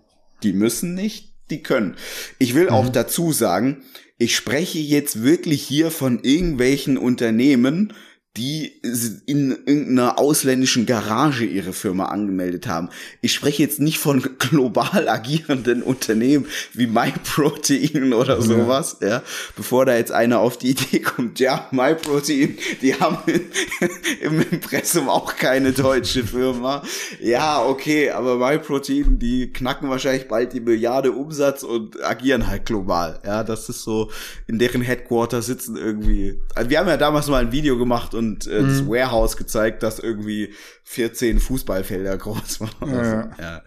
[0.43, 1.95] Die müssen nicht, die können.
[2.37, 2.71] Ich will mhm.
[2.71, 3.83] auch dazu sagen,
[4.17, 7.93] ich spreche jetzt wirklich hier von irgendwelchen Unternehmen,
[8.35, 8.81] die
[9.27, 12.89] in irgendeiner ausländischen Garage ihre Firma angemeldet haben.
[13.21, 19.07] Ich spreche jetzt nicht von global agierenden Unternehmen wie MyProtein oder sowas, ja.
[19.07, 19.23] ja.
[19.55, 23.19] Bevor da jetzt einer auf die Idee kommt, ja, MyProtein, die haben
[24.21, 26.81] im Impressum auch keine deutsche Firma.
[27.21, 33.19] Ja, okay, aber MyProtein, die knacken wahrscheinlich bald die Milliarde Umsatz und agieren halt global.
[33.23, 34.09] Ja, das ist so,
[34.47, 36.39] in deren Headquarter sitzen irgendwie.
[36.55, 38.67] Also wir haben ja damals mal ein Video gemacht und und äh, mhm.
[38.67, 42.71] das Warehouse gezeigt, das irgendwie 14 Fußballfelder groß war.
[42.87, 43.31] Ja.
[43.39, 43.61] ja.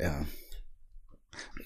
[0.00, 0.26] ja.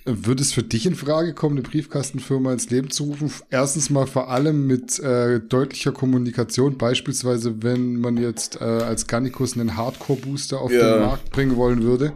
[0.04, 3.30] Würde es für dich in Frage kommen, eine Briefkastenfirma ins Leben zu rufen?
[3.50, 9.56] Erstens mal vor allem mit äh, deutlicher Kommunikation, beispielsweise wenn man jetzt äh, als Garnicus
[9.56, 10.94] einen Hardcore-Booster auf ja.
[10.94, 12.14] den Markt bringen wollen würde.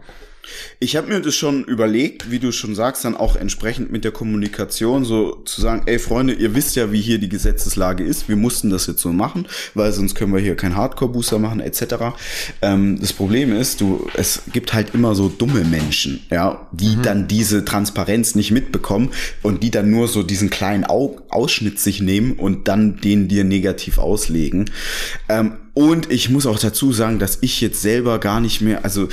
[0.79, 4.13] Ich habe mir das schon überlegt, wie du schon sagst, dann auch entsprechend mit der
[4.13, 8.37] Kommunikation so zu sagen, ey Freunde, ihr wisst ja, wie hier die Gesetzeslage ist, wir
[8.37, 12.17] mussten das jetzt so machen, weil sonst können wir hier keinen Hardcore-Booster machen etc.
[12.63, 17.03] Ähm, das Problem ist, du, es gibt halt immer so dumme Menschen, ja, die mhm.
[17.03, 19.11] dann diese Transparenz nicht mitbekommen
[19.43, 23.45] und die dann nur so diesen kleinen Au Ausschnitt sich nehmen und dann den dir
[23.45, 24.71] negativ auslegen.
[25.29, 29.09] Ähm, und ich muss auch dazu sagen, dass ich jetzt selber gar nicht mehr, also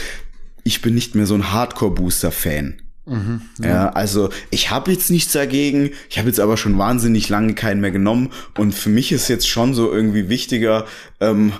[0.63, 2.81] ich bin nicht mehr so ein Hardcore-Booster-Fan.
[3.05, 3.67] Mhm, ja.
[3.67, 3.89] ja.
[3.89, 7.91] also ich habe jetzt nichts dagegen, ich habe jetzt aber schon wahnsinnig lange keinen mehr
[7.91, 10.85] genommen und für mich ist jetzt schon so irgendwie wichtiger,
[11.19, 11.51] ähm,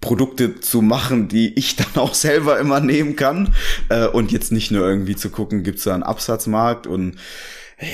[0.00, 3.54] Produkte zu machen, die ich dann auch selber immer nehmen kann
[3.88, 7.16] äh, und jetzt nicht nur irgendwie zu gucken, gibt's da einen Absatzmarkt und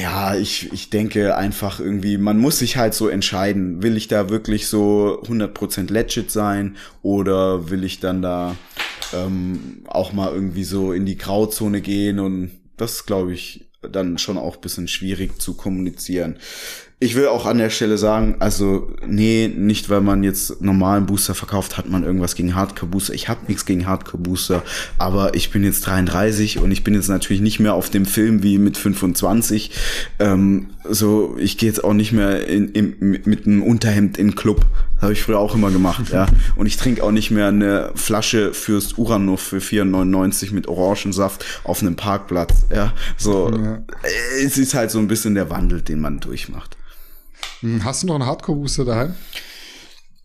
[0.01, 4.31] ja, ich, ich denke einfach irgendwie, man muss sich halt so entscheiden, will ich da
[4.31, 8.55] wirklich so 100% legit sein oder will ich dann da
[9.15, 14.39] ähm, auch mal irgendwie so in die Grauzone gehen und das glaube ich dann schon
[14.39, 16.39] auch bisschen schwierig zu kommunizieren.
[17.03, 21.35] Ich will auch an der Stelle sagen, also nee, nicht weil man jetzt normalen Booster
[21.35, 23.13] verkauft, hat man irgendwas gegen Hardcore Booster.
[23.13, 24.63] Ich habe nichts gegen Hardcore Booster,
[24.99, 28.45] aber ich bin jetzt 33 und ich bin jetzt natürlich nicht mehr auf dem Film
[28.45, 29.73] wie mit 25.
[30.21, 34.35] Ähm, so, ich gehe jetzt auch nicht mehr in, in, mit einem Unterhemd in den
[34.37, 34.65] Club.
[34.95, 36.29] Das habe ich früher auch immer gemacht, ja.
[36.55, 41.83] Und ich trinke auch nicht mehr eine Flasche fürs Uranus für 4,99 mit Orangensaft auf
[41.83, 42.93] einem Parkplatz, ja.
[43.17, 43.83] So, ja.
[44.41, 46.77] es ist halt so ein bisschen der Wandel, den man durchmacht.
[47.63, 49.15] Hm, hast du noch einen Hardcore-Booster daheim?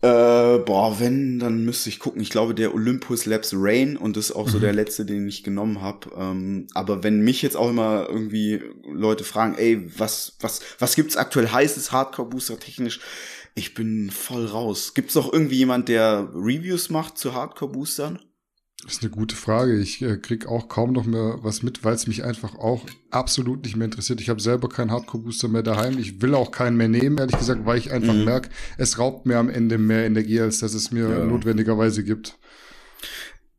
[0.00, 2.22] Äh, boah, wenn, dann müsste ich gucken.
[2.22, 4.62] Ich glaube, der Olympus Labs Rain und das ist auch so mhm.
[4.62, 6.10] der letzte, den ich genommen habe.
[6.16, 11.16] Ähm, aber wenn mich jetzt auch immer irgendwie Leute fragen, ey, was, was, was gibt's
[11.16, 13.00] aktuell heißes Hardcore-Booster technisch?
[13.56, 14.94] Ich bin voll raus.
[14.94, 18.20] Gibt's auch irgendwie jemand, der Reviews macht zu Hardcore-Boostern?
[18.84, 19.78] Das ist eine gute Frage.
[19.78, 23.64] Ich äh, krieg auch kaum noch mehr was mit, weil es mich einfach auch absolut
[23.64, 24.20] nicht mehr interessiert.
[24.20, 25.98] Ich habe selber keinen Hardcore-Booster mehr daheim.
[25.98, 28.24] Ich will auch keinen mehr nehmen, ehrlich gesagt, weil ich einfach mhm.
[28.24, 31.24] merke, es raubt mir am Ende mehr Energie, als dass es mir ja.
[31.24, 32.38] notwendigerweise gibt.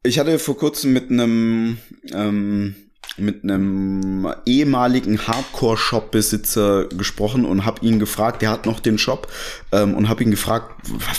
[0.03, 1.77] Ich hatte vor kurzem mit einem
[2.13, 2.75] ähm,
[3.19, 9.27] mit einem ehemaligen Hardcore-Shop-Besitzer gesprochen und habe ihn gefragt, der hat noch den Shop
[9.71, 10.71] ähm, und habe ihn gefragt,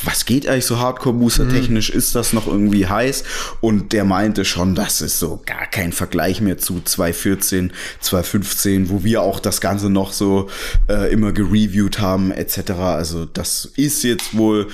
[0.04, 1.98] was, geht eigentlich so Hardcore-Booster-technisch, mhm.
[1.98, 3.24] ist das noch irgendwie heiß?
[3.60, 9.04] Und der meinte schon, das ist so gar kein Vergleich mehr zu 2014, 2015, wo
[9.04, 10.48] wir auch das Ganze noch so
[10.88, 12.70] äh, immer gereviewt haben etc.
[12.72, 14.68] Also das ist jetzt wohl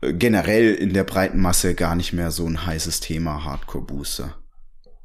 [0.00, 4.36] äh, generell in der breiten Masse gar nicht mehr so ein heißes Thema Hardcore-Booster.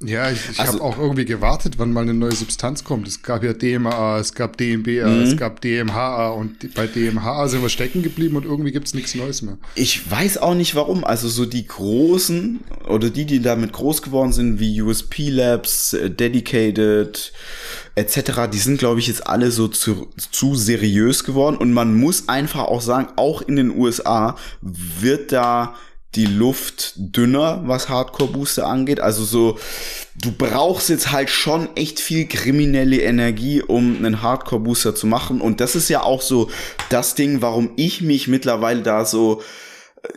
[0.01, 3.05] Ja, ich, ich also, habe auch irgendwie gewartet, wann mal eine neue Substanz kommt.
[3.05, 5.23] Es gab ja DMA, es gab DMBA, mhm.
[5.23, 9.41] es gab DMHA und bei DMHA sind wir stecken geblieben und irgendwie gibt's nichts Neues
[9.41, 9.57] mehr.
[9.75, 11.03] Ich weiß auch nicht warum.
[11.03, 16.09] Also so die großen oder die, die damit groß geworden sind, wie USP Labs, äh,
[16.09, 17.33] Dedicated
[17.95, 22.29] etc., die sind, glaube ich, jetzt alle so zu, zu seriös geworden und man muss
[22.29, 25.75] einfach auch sagen, auch in den USA wird da
[26.15, 28.99] die Luft dünner, was Hardcore Booster angeht.
[28.99, 29.59] Also so,
[30.15, 35.39] du brauchst jetzt halt schon echt viel kriminelle Energie, um einen Hardcore Booster zu machen.
[35.39, 36.49] Und das ist ja auch so
[36.89, 39.41] das Ding, warum ich mich mittlerweile da so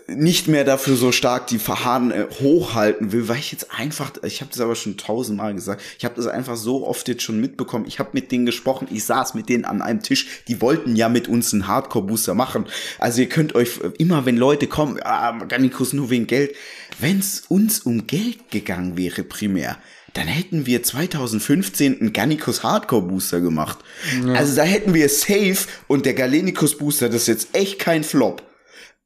[0.07, 4.41] nicht mehr dafür so stark die Verharren äh, hochhalten will, weil ich jetzt einfach, ich
[4.41, 7.87] habe das aber schon tausendmal gesagt, ich habe das einfach so oft jetzt schon mitbekommen.
[7.89, 11.09] Ich habe mit denen gesprochen, ich saß mit denen an einem Tisch, die wollten ja
[11.09, 12.67] mit uns einen Hardcore-Booster machen.
[12.99, 16.55] Also ihr könnt euch immer, wenn Leute kommen, ah, Garnikus nur wegen Geld,
[17.01, 19.79] wenn es uns um Geld gegangen wäre primär,
[20.15, 23.79] dann hätten wir 2015 einen Garnicus Hardcore Booster gemacht.
[24.25, 24.35] Ja.
[24.35, 28.43] Also da hätten wir safe und der Galenicus Booster, das ist jetzt echt kein Flop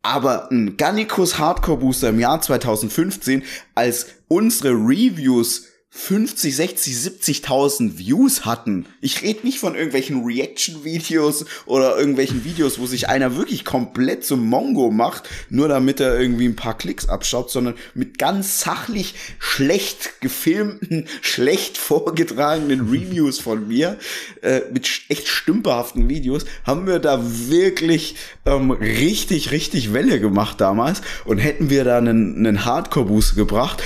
[0.06, 3.42] aber ein Gannicus Hardcore Booster im Jahr 2015,
[3.74, 8.84] als unsere Reviews 50, 60, 70.000 Views hatten.
[9.00, 14.46] Ich rede nicht von irgendwelchen Reaction-Videos oder irgendwelchen Videos, wo sich einer wirklich komplett zum
[14.46, 20.20] Mongo macht, nur damit er irgendwie ein paar Klicks abschaut, sondern mit ganz sachlich schlecht
[20.20, 23.98] gefilmten, schlecht vorgetragenen Reviews von mir,
[24.42, 31.00] äh, mit echt stümperhaften Videos, haben wir da wirklich ähm, richtig, richtig Welle gemacht damals
[31.24, 33.82] und hätten wir da einen, einen Hardcore-Boost gebracht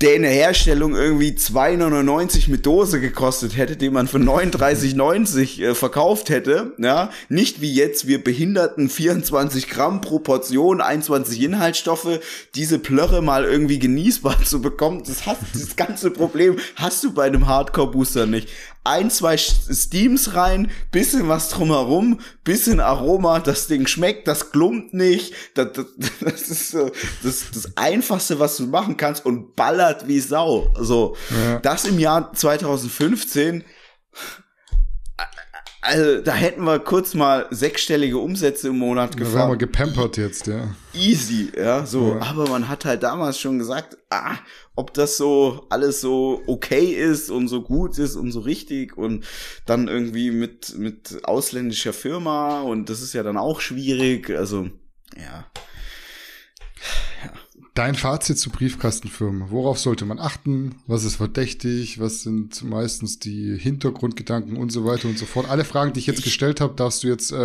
[0.00, 5.74] der in der Herstellung irgendwie 2,99 mit Dose gekostet hätte, den man für 39,90 äh,
[5.74, 12.20] verkauft hätte, ja, nicht wie jetzt, wir behinderten 24 Gramm pro Portion, 21 Inhaltsstoffe,
[12.54, 17.26] diese Plörre mal irgendwie genießbar zu bekommen, das, hast, das ganze Problem hast du bei
[17.26, 18.48] einem Hardcore-Booster nicht
[18.84, 25.34] ein, zwei Steams rein, bisschen was drumherum, bisschen Aroma, das Ding schmeckt, das klumpt nicht,
[25.54, 25.86] das, das,
[26.20, 26.90] das ist so
[27.22, 30.72] das, das Einfachste, was du machen kannst und ballert wie Sau.
[30.78, 31.58] So, ja.
[31.58, 33.64] das im Jahr 2015
[35.82, 39.32] also da hätten wir kurz mal sechsstellige Umsätze im Monat gefahren.
[39.32, 40.68] Da wären wir gepampert jetzt, ja.
[40.92, 42.16] Easy, ja, so.
[42.20, 42.20] Ja.
[42.28, 44.34] Aber man hat halt damals schon gesagt, ah,
[44.80, 49.26] ob das so alles so okay ist und so gut ist und so richtig und
[49.66, 54.30] dann irgendwie mit, mit ausländischer Firma und das ist ja dann auch schwierig.
[54.30, 54.70] Also,
[55.14, 55.44] ja.
[57.22, 57.32] Ja.
[57.80, 59.44] Dein Fazit zu Briefkastenfirmen.
[59.48, 60.74] Worauf sollte man achten?
[60.86, 61.98] Was ist verdächtig?
[61.98, 65.48] Was sind meistens die Hintergrundgedanken und so weiter und so fort?
[65.48, 67.36] Alle Fragen, die ich jetzt ich, gestellt habe, darfst du jetzt, äh,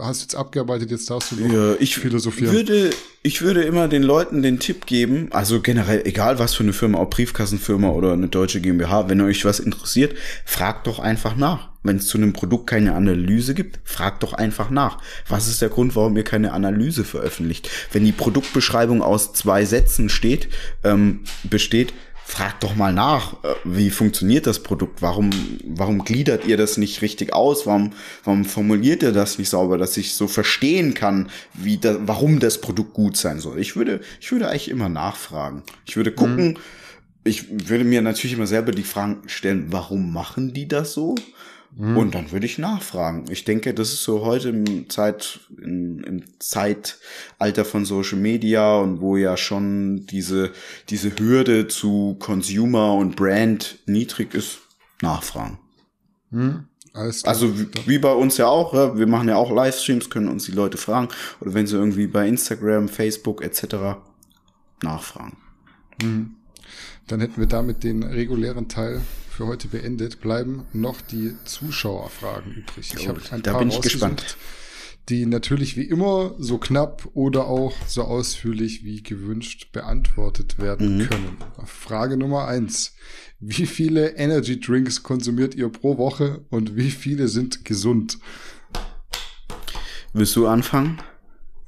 [0.00, 2.52] hast du jetzt abgearbeitet, jetzt darfst du ja, ich philosophieren.
[2.52, 2.90] Würde,
[3.22, 6.98] ich würde immer den Leuten den Tipp geben, also generell, egal was für eine Firma,
[6.98, 11.73] ob Briefkassenfirma oder eine deutsche GmbH, wenn euch was interessiert, fragt doch einfach nach.
[11.84, 14.98] Wenn es zu einem Produkt keine Analyse gibt, fragt doch einfach nach.
[15.28, 17.70] Was ist der Grund, warum ihr keine Analyse veröffentlicht?
[17.92, 20.48] Wenn die Produktbeschreibung aus zwei Sätzen steht,
[20.82, 21.92] ähm, besteht,
[22.24, 25.02] fragt doch mal nach, äh, wie funktioniert das Produkt?
[25.02, 25.30] Warum,
[25.62, 27.66] warum gliedert ihr das nicht richtig aus?
[27.66, 27.92] Warum,
[28.24, 32.62] warum formuliert ihr das nicht sauber, dass ich so verstehen kann, wie da, warum das
[32.62, 33.58] Produkt gut sein soll?
[33.60, 35.62] Ich würde, ich würde eigentlich immer nachfragen.
[35.84, 36.56] Ich würde gucken, mhm.
[37.24, 41.14] ich würde mir natürlich immer selber die Fragen stellen, warum machen die das so?
[41.76, 41.96] Mhm.
[41.96, 43.24] Und dann würde ich nachfragen.
[43.30, 49.00] Ich denke, das ist so heute im Zeit, im, im Zeitalter von Social Media und
[49.00, 50.52] wo ja schon diese,
[50.88, 54.58] diese Hürde zu Consumer und Brand niedrig ist,
[55.02, 55.58] nachfragen.
[56.30, 56.68] Mhm.
[56.92, 60.44] Also wie, wie, bei uns ja auch, ja, wir machen ja auch Livestreams, können uns
[60.44, 61.08] die Leute fragen.
[61.40, 63.98] Oder wenn sie irgendwie bei Instagram, Facebook etc.
[64.80, 65.36] nachfragen.
[66.00, 66.36] Mhm.
[67.08, 69.00] Dann hätten wir damit den regulären Teil
[69.34, 72.94] für heute beendet, bleiben noch die Zuschauerfragen übrig.
[72.96, 74.36] Ich habe ein da paar bin ich gespannt.
[75.08, 81.08] Die natürlich wie immer so knapp oder auch so ausführlich wie gewünscht beantwortet werden mhm.
[81.08, 81.36] können.
[81.66, 82.94] Frage Nummer eins.
[83.40, 88.18] Wie viele Energy Drinks konsumiert ihr pro Woche und wie viele sind gesund?
[90.14, 90.98] Willst du anfangen?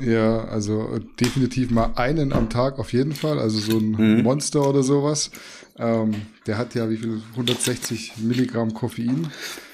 [0.00, 4.22] Ja, also definitiv mal einen am Tag auf jeden Fall, also so ein mhm.
[4.22, 5.30] Monster oder sowas.
[5.78, 6.14] Ähm,
[6.46, 7.20] der hat ja wie viel?
[7.32, 9.28] 160 Milligramm Koffein.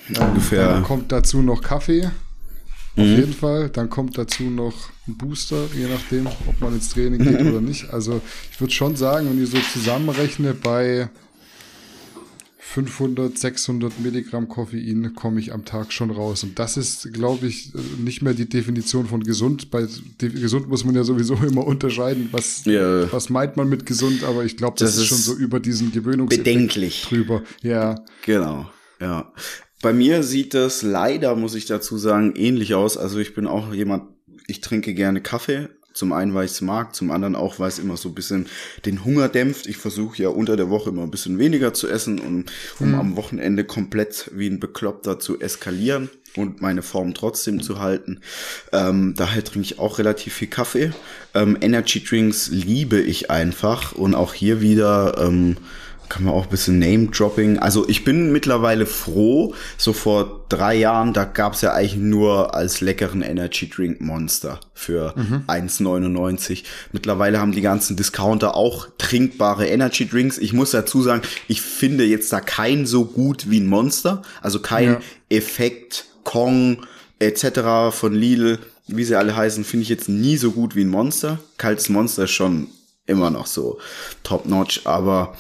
[0.08, 0.68] Ähm, Ungefähr.
[0.68, 2.06] Dann kommt dazu noch Kaffee.
[2.06, 3.16] Auf mhm.
[3.16, 3.68] jeden Fall.
[3.70, 7.90] Dann kommt dazu noch ein Booster, je nachdem, ob man ins Training geht oder nicht.
[7.90, 11.08] Also ich würde schon sagen, wenn ich so zusammenrechne, bei
[12.64, 16.44] 500, 600 Milligramm Koffein komme ich am Tag schon raus.
[16.44, 19.70] Und das ist, glaube ich, nicht mehr die Definition von gesund.
[19.70, 19.86] Bei
[20.18, 23.12] gesund muss man ja sowieso immer unterscheiden, was, ja.
[23.12, 25.90] was meint man mit gesund, aber ich glaube, das, das, ist schon so über diesen
[25.90, 27.42] Gewöhnungseffekt bedenklich drüber.
[27.62, 27.96] Ja.
[28.24, 28.70] Genau,
[29.00, 29.32] ja.
[29.82, 32.96] Bei mir sieht das leider, muss ich dazu sagen, ähnlich aus.
[32.96, 34.04] Also ich bin auch jemand,
[34.46, 37.78] ich trinke gerne Kaffee, Zum einen, weil ich es mag, zum anderen auch, weil es
[37.78, 38.46] immer so ein bisschen
[38.84, 39.66] den Hunger dämpft.
[39.66, 42.44] Ich versuche ja unter der Woche immer ein bisschen weniger zu essen, um,
[42.80, 42.94] um mhm.
[42.94, 48.20] am Wochenende komplett wie ein Bekloppter zu eskalieren und meine Form trotzdem zu halten.
[48.72, 50.92] Ähm, daher trinke ich auch relativ viel Kaffee.
[51.34, 55.56] Ähm, Energy Drinks liebe ich einfach und auch hier wieder ähm,
[56.12, 57.58] kann man auch ein bisschen Name-Dropping.
[57.58, 62.54] Also ich bin mittlerweile froh, so vor drei Jahren, da gab es ja eigentlich nur
[62.54, 65.44] als leckeren Energy Drink Monster für mhm.
[65.46, 66.64] 1,99.
[66.92, 70.36] Mittlerweile haben die ganzen Discounter auch trinkbare Energy Drinks.
[70.36, 74.20] Ich muss dazu sagen, ich finde jetzt da keinen so gut wie ein Monster.
[74.42, 75.00] Also kein ja.
[75.30, 76.84] Effekt, Kong
[77.20, 77.90] etc.
[77.90, 81.38] von Lidl, wie sie alle heißen, finde ich jetzt nie so gut wie ein Monster.
[81.56, 82.66] Kaltes Monster ist schon
[83.06, 83.78] immer noch so
[84.24, 85.34] top-notch, aber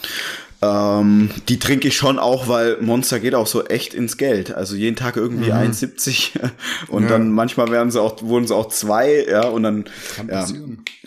[0.62, 4.54] ähm, die trinke ich schon auch, weil Monster geht auch so echt ins Geld.
[4.54, 5.72] Also jeden Tag irgendwie mhm.
[5.72, 6.38] 1,70
[6.88, 7.08] und ja.
[7.08, 9.84] dann manchmal werden sie auch, wurden sie auch zwei, ja, und dann.
[10.14, 10.46] Kann ja,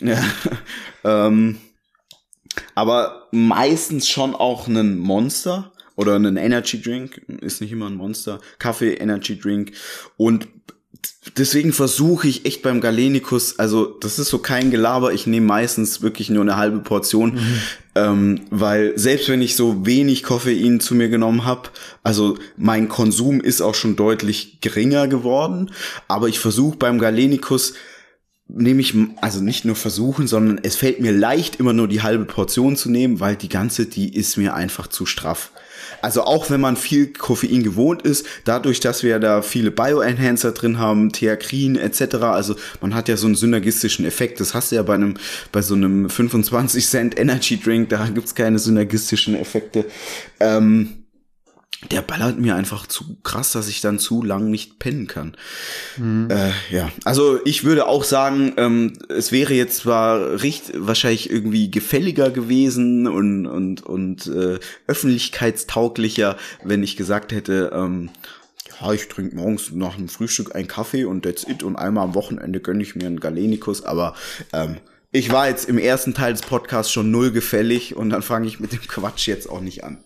[0.00, 0.24] ja
[1.04, 1.58] ähm,
[2.74, 8.40] aber meistens schon auch einen Monster oder einen Energy Drink, ist nicht immer ein Monster,
[8.58, 9.72] Kaffee, Energy Drink
[10.18, 10.48] und
[11.36, 16.02] deswegen versuche ich echt beim Galenikus, also das ist so kein Gelaber, ich nehme meistens
[16.02, 17.60] wirklich nur eine halbe Portion, mhm.
[17.94, 21.70] ähm, weil selbst wenn ich so wenig Koffein zu mir genommen habe,
[22.02, 25.70] also mein Konsum ist auch schon deutlich geringer geworden,
[26.08, 27.74] aber ich versuche beim Galenikus
[28.48, 32.24] nehme ich, also nicht nur versuchen, sondern es fällt mir leicht, immer nur die halbe
[32.24, 35.50] Portion zu nehmen, weil die ganze, die ist mir einfach zu straff.
[36.06, 40.78] Also auch wenn man viel Koffein gewohnt ist, dadurch, dass wir da viele Bioenhancer drin
[40.78, 44.38] haben, Theakrin etc., also man hat ja so einen synergistischen Effekt.
[44.38, 45.14] Das hast du ja bei einem,
[45.50, 49.84] bei so einem 25 Cent Energy Drink, da gibt's keine synergistischen Effekte.
[50.38, 51.05] Ähm,
[51.90, 55.36] der ballert mir einfach zu krass, dass ich dann zu lang nicht pennen kann.
[55.98, 56.28] Mhm.
[56.30, 61.70] Äh, ja, also ich würde auch sagen, ähm, es wäre jetzt zwar richtig, wahrscheinlich irgendwie
[61.70, 68.10] gefälliger gewesen und und und äh, öffentlichkeitstauglicher, wenn ich gesagt hätte, ähm,
[68.80, 72.14] ja, ich trinke morgens nach dem Frühstück einen Kaffee und that's it und einmal am
[72.14, 74.14] Wochenende gönne ich mir einen Galenikus, aber
[74.52, 74.78] ähm,
[75.12, 78.60] ich war jetzt im ersten Teil des Podcasts schon null gefällig und dann fange ich
[78.60, 79.98] mit dem Quatsch jetzt auch nicht an.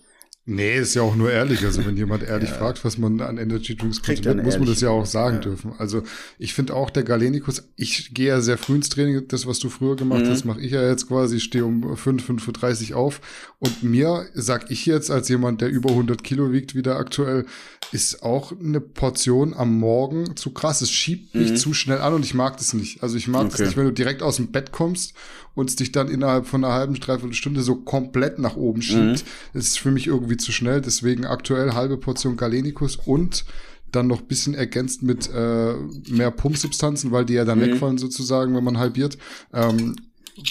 [0.52, 1.64] Nee, ist ja auch nur ehrlich.
[1.64, 2.56] Also wenn jemand ehrlich ja.
[2.56, 5.42] fragt, was man an Energy Drinks konsumiert, muss man das ja auch sagen ja.
[5.42, 5.74] dürfen.
[5.78, 6.02] Also
[6.40, 9.68] ich finde auch der Galenikus, ich gehe ja sehr früh ins Training, das, was du
[9.68, 10.30] früher gemacht mhm.
[10.30, 13.20] hast, mache ich ja jetzt quasi, ich stehe um 5, 5.30 Uhr auf
[13.60, 17.46] und mir, sag ich jetzt als jemand, der über 100 Kilo wiegt wieder aktuell,
[17.92, 20.80] ist auch eine Portion am Morgen zu krass.
[20.80, 21.56] Es schiebt mich mhm.
[21.56, 23.04] zu schnell an und ich mag das nicht.
[23.04, 23.50] Also ich mag okay.
[23.50, 25.14] das nicht, wenn du direkt aus dem Bett kommst
[25.60, 29.24] und es dich dann innerhalb von einer halben, dreiviertel Stunde so komplett nach oben schiebt.
[29.52, 29.58] Mhm.
[29.58, 30.80] Ist für mich irgendwie zu schnell.
[30.80, 33.44] Deswegen aktuell halbe Portion Galenikus und
[33.92, 35.74] dann noch bisschen ergänzt mit äh,
[36.08, 37.72] mehr Pumpsubstanzen, weil die ja dann mhm.
[37.72, 39.18] wegfallen sozusagen, wenn man halbiert.
[39.52, 39.96] Ähm,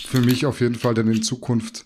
[0.05, 1.85] für mich auf jeden Fall dann in Zukunft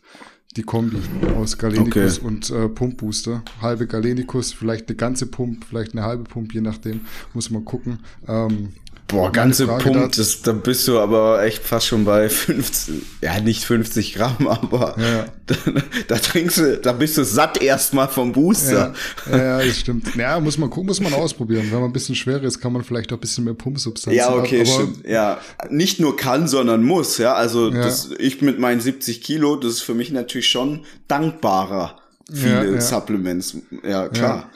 [0.58, 0.98] die Kombi
[1.36, 2.28] aus Galenicus okay.
[2.28, 3.44] und äh, Pumpbooster.
[3.62, 7.02] Halbe Galenicus, vielleicht eine ganze Pump, vielleicht eine halbe Pump, je nachdem,
[7.34, 8.00] muss man gucken.
[8.28, 8.74] Ähm,
[9.08, 13.64] Boah, ganze Punkt, das, da bist du aber echt fast schon bei 50, ja nicht
[13.64, 15.26] 50 Gramm, aber ja.
[15.46, 15.56] da,
[16.08, 18.94] da, trinkst du, da bist du satt erstmal vom Booster.
[19.30, 20.16] Ja, ja, das stimmt.
[20.16, 21.66] Ja, muss man gucken, muss man ausprobieren.
[21.70, 24.34] Wenn man ein bisschen schwerer ist, kann man vielleicht auch ein bisschen mehr Pumpsubstanz Ja,
[24.34, 25.08] okay, aber, stimmt.
[25.08, 25.40] Ja,
[25.70, 27.34] nicht nur kann, sondern muss, ja.
[27.34, 27.82] Also ja.
[27.82, 32.00] Das, ich mit meinen 70 Kilo, das ist für mich natürlich schon dankbarer.
[32.32, 34.50] Viele Supplements, ja klar.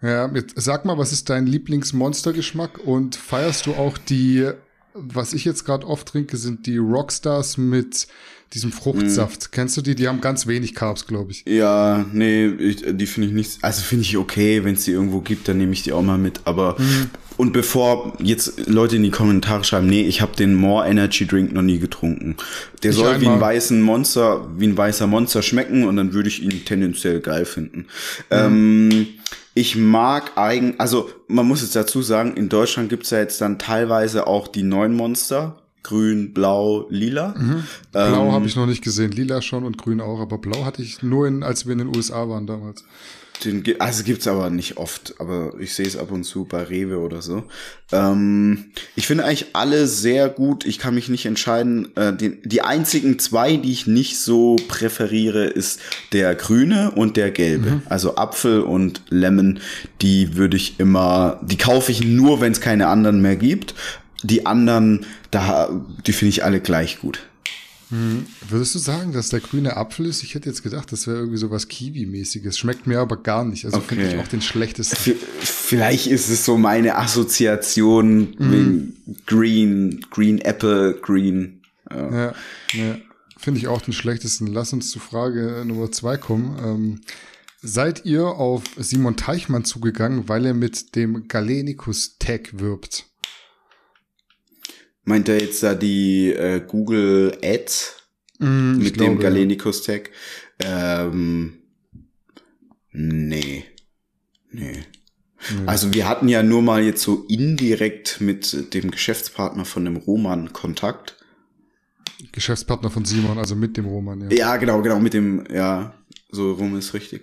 [0.00, 4.48] Ja, mit, sag mal, was ist dein Lieblingsmonstergeschmack und feierst du auch die,
[4.94, 8.06] was ich jetzt gerade oft trinke, sind die Rockstars mit
[8.54, 9.42] diesem Fruchtsaft.
[9.42, 9.50] Mm.
[9.50, 9.94] Kennst du die?
[9.94, 11.44] Die haben ganz wenig Carbs, glaube ich.
[11.46, 15.20] Ja, nee, ich, die finde ich nicht, also finde ich okay, wenn es die irgendwo
[15.20, 17.10] gibt, dann nehme ich die auch mal mit, aber mm.
[17.36, 21.52] und bevor jetzt Leute in die Kommentare schreiben, nee, ich habe den More Energy Drink
[21.52, 22.36] noch nie getrunken.
[22.82, 26.28] Der ich soll wie ein weißen Monster, wie ein weißer Monster schmecken und dann würde
[26.28, 27.86] ich ihn tendenziell geil finden.
[28.30, 28.34] Mm.
[28.34, 29.06] Ähm,
[29.58, 33.58] ich mag eigen, also man muss jetzt dazu sagen, in Deutschland gibt's ja jetzt dann
[33.58, 35.60] teilweise auch die neuen Monster.
[35.82, 37.34] Grün, Blau, Lila.
[37.36, 37.64] Mhm.
[37.90, 40.82] Blau ähm, habe ich noch nicht gesehen, Lila schon und Grün auch, aber Blau hatte
[40.82, 42.84] ich nur in, als wir in den USA waren damals.
[43.44, 46.98] Den, also gibt's aber nicht oft, aber ich sehe es ab und zu bei Rewe
[46.98, 47.44] oder so.
[47.92, 50.66] Ähm, ich finde eigentlich alle sehr gut.
[50.66, 51.94] Ich kann mich nicht entscheiden.
[51.96, 55.80] Äh, die, die einzigen zwei, die ich nicht so präferiere, ist
[56.12, 57.70] der grüne und der gelbe.
[57.70, 57.82] Mhm.
[57.86, 59.60] Also Apfel und Lemon.
[60.02, 63.74] Die würde ich immer, die kaufe ich nur, wenn es keine anderen mehr gibt.
[64.24, 65.70] Die anderen, da,
[66.06, 67.27] die finde ich alle gleich gut.
[67.90, 68.26] Hm.
[68.48, 70.22] Würdest du sagen, dass der grüne Apfel ist?
[70.22, 72.58] Ich hätte jetzt gedacht, das wäre irgendwie so was Kiwi-mäßiges.
[72.58, 73.64] Schmeckt mir aber gar nicht.
[73.64, 73.96] Also okay.
[73.96, 74.96] finde ich auch den schlechtesten.
[74.96, 78.52] V vielleicht ist es so meine Assoziation mhm.
[78.52, 81.62] wegen Green, Green Apple, Green.
[81.90, 82.34] Ja, ja,
[82.72, 82.96] ja.
[83.38, 84.48] finde ich auch den schlechtesten.
[84.48, 86.58] Lass uns zu Frage Nummer zwei kommen.
[86.62, 87.00] Ähm,
[87.62, 93.07] seid ihr auf Simon Teichmann zugegangen, weil er mit dem Galenicus-Tag wirbt?
[95.08, 97.98] Meint er jetzt da die äh, Google Ads
[98.38, 100.10] Mm, mit glaube, dem Galenicus-Tag?
[100.60, 101.54] Ähm,
[102.92, 103.64] nee.
[104.50, 104.84] Nee.
[105.66, 110.52] Also wir hatten ja nur mal jetzt so indirekt mit dem Geschäftspartner von dem Roman
[110.52, 111.16] Kontakt.
[112.32, 114.36] Geschäftspartner von Simon, also mit dem Roman, ja.
[114.36, 115.94] Ja, genau, genau, mit dem, ja,
[116.30, 117.22] so rum ist richtig.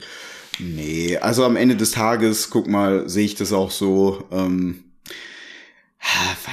[0.59, 4.85] Nee, also am Ende des Tages, guck mal, sehe ich das auch so, ähm,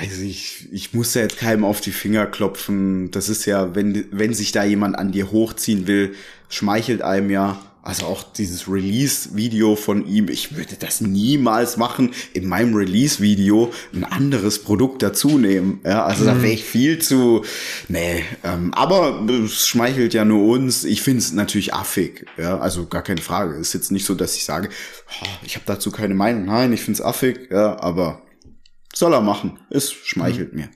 [0.01, 3.11] weiß ich, ich muss ja jetzt keinem auf die Finger klopfen.
[3.11, 6.15] Das ist ja, wenn, wenn sich da jemand an dir hochziehen will,
[6.49, 7.61] schmeichelt einem ja.
[7.85, 14.05] Also auch dieses Release-Video von ihm, ich würde das niemals machen, in meinem Release-Video ein
[14.05, 15.81] anderes Produkt dazu nehmen.
[15.85, 17.45] Ja, also da wäre ich viel zu,
[17.89, 20.85] nee, ähm, aber es schmeichelt ja nur uns.
[20.85, 23.57] Ich finde es natürlich affig, ja, also gar keine Frage.
[23.57, 24.69] Ist jetzt nicht so, dass ich sage,
[25.21, 26.45] oh, ich habe dazu keine Meinung.
[26.45, 28.23] Nein, ich finde es affig, ja, aber
[28.95, 29.59] soll er machen.
[29.70, 30.70] Es schmeichelt mir.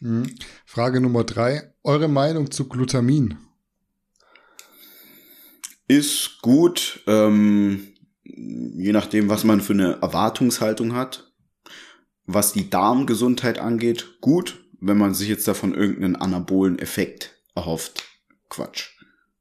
[0.00, 0.34] Mhm.
[0.66, 1.72] Frage Nummer drei.
[1.82, 3.36] Eure Meinung zu Glutamin?
[5.88, 11.32] Ist gut, ähm, je nachdem, was man für eine Erwartungshaltung hat.
[12.24, 14.64] Was die Darmgesundheit angeht, gut.
[14.80, 18.02] Wenn man sich jetzt davon irgendeinen anabolen Effekt erhofft,
[18.48, 18.90] Quatsch.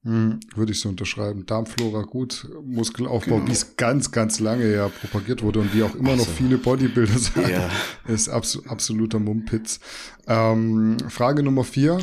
[0.04, 1.46] Hm, würde ich so unterschreiben.
[1.46, 3.48] Darmflora gut, Muskelaufbau, Genau.
[3.48, 6.58] wie es ganz, ganz lange ja propagiert wurde und wie auch immer noch Also, viele
[6.58, 7.70] Bodybuilder sagen, ja.
[8.08, 9.80] ist abso absoluter Mumpitz.
[10.28, 12.00] Ähm, Frage Nummer vier.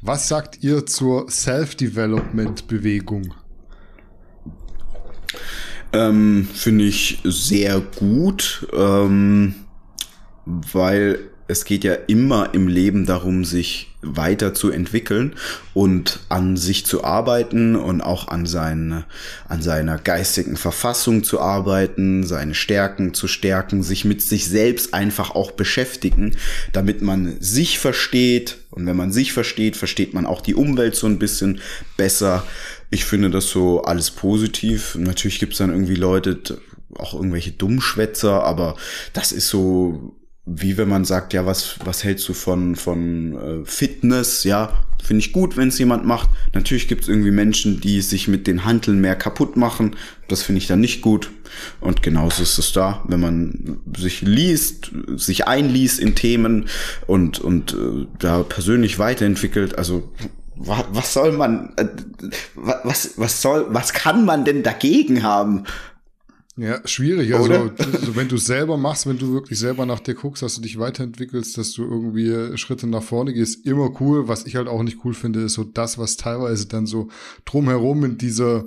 [0.00, 3.34] Was sagt ihr zur Self-Development-Bewegung?
[5.92, 9.56] Ähm, Finde ich sehr gut, ähm,
[10.46, 15.34] weil es geht ja immer im Leben darum, sich weiterzuentwickeln
[15.74, 19.04] und an sich zu arbeiten und auch an, seine,
[19.48, 25.32] an seiner geistigen Verfassung zu arbeiten, seine Stärken zu stärken, sich mit sich selbst einfach
[25.32, 26.36] auch beschäftigen,
[26.72, 28.58] damit man sich versteht.
[28.70, 31.60] Und wenn man sich versteht, versteht man auch die Umwelt so ein bisschen
[31.96, 32.46] besser.
[32.90, 34.94] Ich finde das so alles positiv.
[34.94, 36.38] Natürlich gibt's dann irgendwie Leute,
[36.96, 38.76] auch irgendwelche Dummschwätzer, aber
[39.12, 40.14] das ist so
[40.46, 44.42] wie wenn man sagt, ja, was, was hältst du von, von äh, Fitness?
[44.44, 46.28] Ja, finde ich gut, wenn es jemand macht.
[46.54, 49.96] Natürlich gibt es irgendwie Menschen, die sich mit den Handeln mehr kaputt machen.
[50.28, 51.30] Das finde ich dann nicht gut.
[51.80, 56.66] Und genauso ist es da, wenn man sich liest, sich einliest in Themen
[57.06, 59.76] und, und äh, da persönlich weiterentwickelt.
[59.78, 60.10] Also
[60.56, 61.86] wa- was soll man, äh,
[62.54, 65.64] wa- was, was soll, was kann man denn dagegen haben?
[66.56, 67.34] Ja, schwierig.
[67.34, 67.74] Also, Oder?
[67.78, 70.60] also wenn du es selber machst, wenn du wirklich selber nach dir guckst, dass du
[70.60, 74.28] dich weiterentwickelst, dass du irgendwie Schritte nach vorne gehst, immer cool.
[74.28, 77.08] Was ich halt auch nicht cool finde, ist so das, was teilweise dann so
[77.44, 78.66] drumherum in dieser,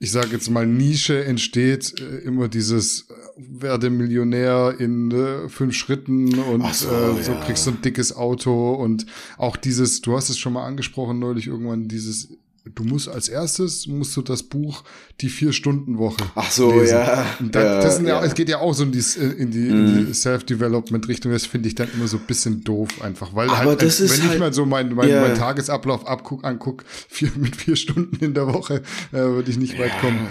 [0.00, 5.74] ich sage jetzt mal, Nische entsteht, äh, immer dieses äh, werde Millionär in äh, fünf
[5.76, 7.40] Schritten und so, äh, so ja.
[7.46, 9.06] kriegst du ein dickes Auto und
[9.38, 12.36] auch dieses, du hast es schon mal angesprochen neulich irgendwann, dieses
[12.72, 14.84] Du musst als erstes musst du das Buch
[15.20, 16.16] die vier Stunden Woche.
[16.34, 16.94] Ach so, lesen.
[16.96, 17.26] ja.
[17.38, 18.20] Und das, Ja, das sind ja, ja.
[18.22, 18.26] Mhm.
[18.26, 19.04] es geht ja auch so in die,
[19.38, 21.30] in die, in die Self-Development-Richtung.
[21.30, 24.06] Das finde ich dann immer so ein bisschen doof einfach, weil Aber halt, das wenn
[24.06, 25.20] ist ich halt- mal so meinen mein, Ja.
[25.20, 28.76] mein Tagesablauf abguck, anguck, vier, mit vier Stunden in der Woche,
[29.12, 30.28] äh, würde ich nicht weit kommen.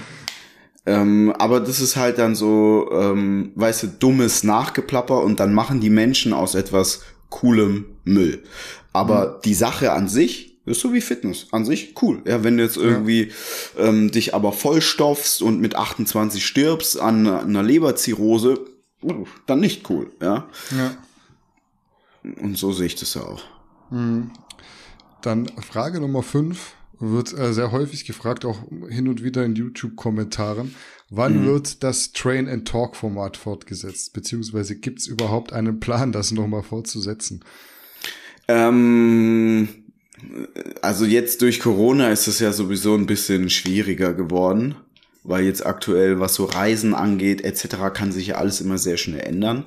[0.85, 5.79] Ähm, aber das ist halt dann so, ähm, weißt du, dummes Nachgeplapper und dann machen
[5.79, 8.43] die Menschen aus etwas coolem Müll.
[8.91, 11.47] Aber die Sache an sich ist so wie Fitness.
[11.51, 12.21] An sich cool.
[12.25, 13.31] Ja, wenn du jetzt irgendwie
[13.77, 18.59] ähm, dich aber vollstopfst und mit 28 stirbst an einer Leberzirrhose,
[19.03, 20.11] uh, dann nicht cool.
[20.21, 20.47] Ja.
[20.77, 20.95] Ja.
[22.41, 23.43] Und so sehe ich das ja auch.
[25.21, 28.59] Dann Frage Nummer fünf wird äh, sehr häufig gefragt, auch
[28.89, 30.73] hin und wieder in YouTube-Kommentaren.
[31.09, 31.45] Wann Mhm.
[31.47, 34.13] wird das Train and Talk Format fortgesetzt?
[34.13, 37.43] Beziehungsweise gibt es überhaupt einen Plan, das nochmal fortzusetzen?
[38.47, 39.67] Ähm,
[40.81, 44.75] also jetzt durch Corona ist es ja sowieso ein bisschen schwieriger geworden,
[45.23, 49.21] weil jetzt aktuell, was so Reisen angeht, etc., kann sich ja alles immer sehr schnell
[49.21, 49.65] ändern.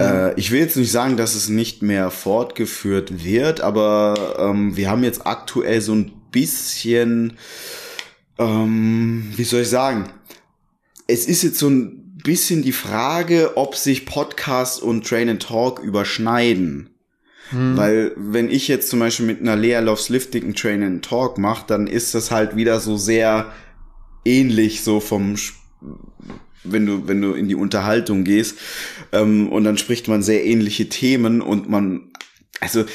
[0.00, 4.90] Äh, ich will jetzt nicht sagen, dass es nicht mehr fortgeführt wird, aber ähm, wir
[4.90, 7.34] haben jetzt aktuell so ein bisschen,
[8.38, 10.10] ähm, wie soll ich sagen,
[11.06, 15.80] es ist jetzt so ein bisschen die Frage, ob sich Podcast und Train and Talk
[15.80, 16.93] überschneiden.
[17.50, 21.38] Weil wenn ich jetzt zum Beispiel mit einer Lea Loves Lifting einen Train and Talk
[21.38, 23.52] mache, dann ist das halt wieder so sehr
[24.24, 25.36] ähnlich so vom
[26.64, 28.56] wenn du wenn du in die Unterhaltung gehst
[29.12, 32.10] ähm, und dann spricht man sehr ähnliche Themen und man
[32.60, 32.86] also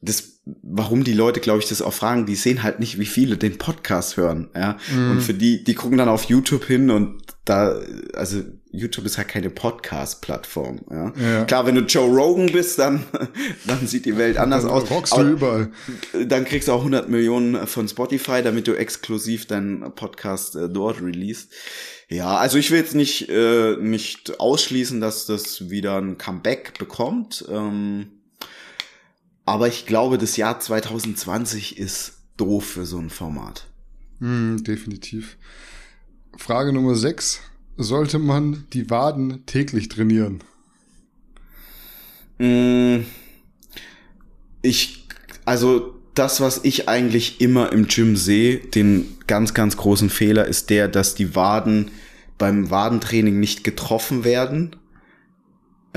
[0.00, 3.36] das, warum die Leute, glaube ich, das auch fragen, die sehen halt nicht, wie viele
[3.36, 4.78] den Podcast hören, ja.
[4.94, 5.10] Mhm.
[5.12, 7.80] Und für die, die gucken dann auf YouTube hin und da,
[8.14, 8.42] also
[8.76, 11.12] YouTube ist halt keine Podcast-Plattform, ja?
[11.18, 11.44] ja.
[11.44, 13.04] Klar, wenn du Joe Rogan bist, dann,
[13.66, 14.90] dann sieht die Welt anders dann aus.
[14.90, 15.70] Rockst du überall.
[16.26, 21.00] Dann kriegst du auch 100 Millionen von Spotify, damit du exklusiv deinen Podcast äh, dort
[21.00, 21.48] release.
[22.08, 27.44] Ja, also ich will jetzt nicht, äh, nicht ausschließen, dass das wieder ein Comeback bekommt.
[27.50, 28.08] Ähm,
[29.44, 33.66] aber ich glaube, das Jahr 2020 ist doof für so ein Format.
[34.18, 35.36] Mm, definitiv.
[36.36, 37.40] Frage Nummer 6.
[37.76, 40.40] Sollte man die Waden täglich trainieren?
[42.38, 43.04] Mm,
[44.62, 45.06] ich,
[45.44, 50.70] also das, was ich eigentlich immer im Gym sehe, den ganz, ganz großen Fehler ist
[50.70, 51.90] der, dass die Waden
[52.38, 54.76] beim Wadentraining nicht getroffen werden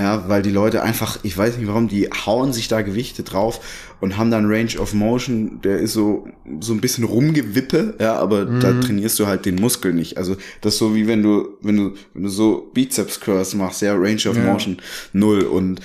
[0.02, 3.60] ja, weil die Leute einfach, ich weiß nicht warum, die hauen sich da Gewichte drauf
[4.00, 6.28] und haben dann Range of Motion, der ist so,
[6.60, 8.60] so ein bisschen rumgewippe, ja, aber mhm.
[8.60, 10.18] da trainierst du halt den Muskel nicht.
[10.18, 13.82] Also, das ist so wie wenn du, wenn du, wenn du so Bizeps Curls machst,
[13.82, 14.44] ja, Range of ja.
[14.44, 14.78] Motion
[15.14, 15.82] null und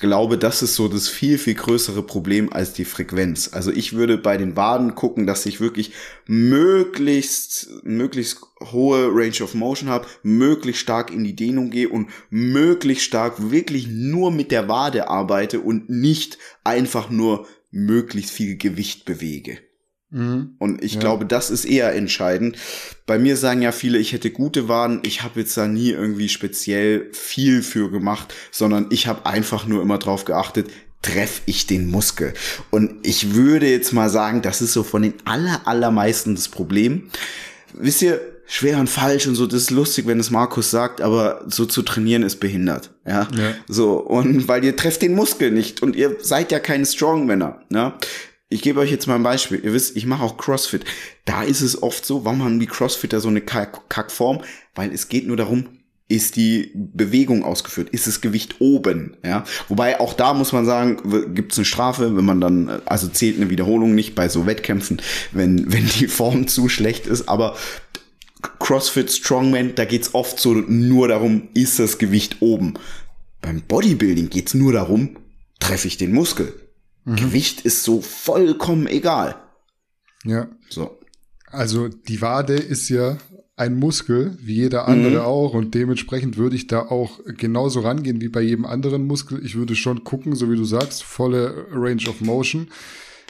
[0.00, 3.50] glaube, das ist so das viel, viel größere Problem als die Frequenz.
[3.52, 5.92] Also ich würde bei den Waden gucken, dass ich wirklich
[6.26, 8.40] möglichst, möglichst
[8.72, 13.86] hohe Range of Motion habe, möglichst stark in die Dehnung gehe und möglichst stark wirklich
[13.88, 19.58] nur mit der Wade arbeite und nicht einfach nur möglichst viel Gewicht bewege.
[20.14, 20.54] Mhm.
[20.58, 21.00] Und ich ja.
[21.00, 22.56] glaube, das ist eher entscheidend.
[23.04, 25.00] Bei mir sagen ja viele, ich hätte gute Waden.
[25.02, 29.82] Ich habe jetzt da nie irgendwie speziell viel für gemacht, sondern ich habe einfach nur
[29.82, 30.70] immer drauf geachtet,
[31.02, 32.32] treffe ich den Muskel.
[32.70, 37.10] Und ich würde jetzt mal sagen, das ist so von den aller, allermeisten das Problem.
[37.74, 41.44] Wisst ihr, schwer und falsch und so, das ist lustig, wenn es Markus sagt, aber
[41.48, 42.90] so zu trainieren ist behindert.
[43.04, 43.28] Ja.
[43.36, 43.54] ja.
[43.66, 47.62] So, und weil ihr trefft den Muskel nicht und ihr seid ja keine Strongmänner.
[47.72, 47.98] Ja.
[48.48, 49.60] Ich gebe euch jetzt mal ein Beispiel.
[49.64, 50.84] Ihr wisst, ich mache auch CrossFit.
[51.24, 54.42] Da ist es oft so, warum haben die CrossFitter so eine Kackform?
[54.74, 55.68] Weil es geht nur darum,
[56.08, 57.88] ist die Bewegung ausgeführt?
[57.90, 59.16] Ist das Gewicht oben?
[59.24, 63.08] Ja, wobei auch da muss man sagen, gibt es eine Strafe, wenn man dann, also
[63.08, 65.00] zählt eine Wiederholung nicht bei so Wettkämpfen,
[65.32, 67.28] wenn wenn die Form zu schlecht ist.
[67.28, 67.56] Aber
[68.58, 72.74] CrossFit Strongman, da geht's oft so nur darum, ist das Gewicht oben?
[73.40, 75.16] Beim Bodybuilding geht's nur darum,
[75.58, 76.52] treffe ich den Muskel?
[77.04, 77.16] Mhm.
[77.16, 79.36] Gewicht ist so vollkommen egal.
[80.24, 80.48] Ja.
[80.68, 80.98] So.
[81.50, 83.18] Also die Wade ist ja
[83.56, 85.24] ein Muskel, wie jeder andere mhm.
[85.24, 89.44] auch, und dementsprechend würde ich da auch genauso rangehen wie bei jedem anderen Muskel.
[89.44, 92.68] Ich würde schon gucken, so wie du sagst, volle Range of Motion.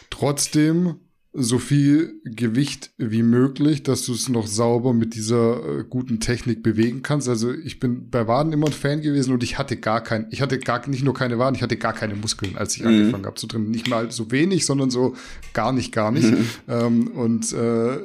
[0.08, 0.96] Trotzdem
[1.36, 6.62] so viel Gewicht wie möglich, dass du es noch sauber mit dieser äh, guten Technik
[6.62, 7.28] bewegen kannst.
[7.28, 10.40] Also ich bin bei Waden immer ein Fan gewesen und ich hatte gar kein, ich
[10.40, 12.88] hatte gar nicht nur keine Waden, ich hatte gar keine Muskeln, als ich mhm.
[12.88, 13.72] angefangen habe zu trainieren.
[13.72, 15.16] Nicht mal so wenig, sondern so
[15.52, 16.30] gar nicht, gar nicht.
[16.30, 16.46] Mhm.
[16.68, 17.98] Ähm, und äh,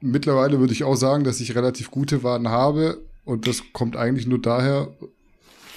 [0.00, 3.00] mittlerweile würde ich auch sagen, dass ich relativ gute Waden habe.
[3.24, 4.88] Und das kommt eigentlich nur daher,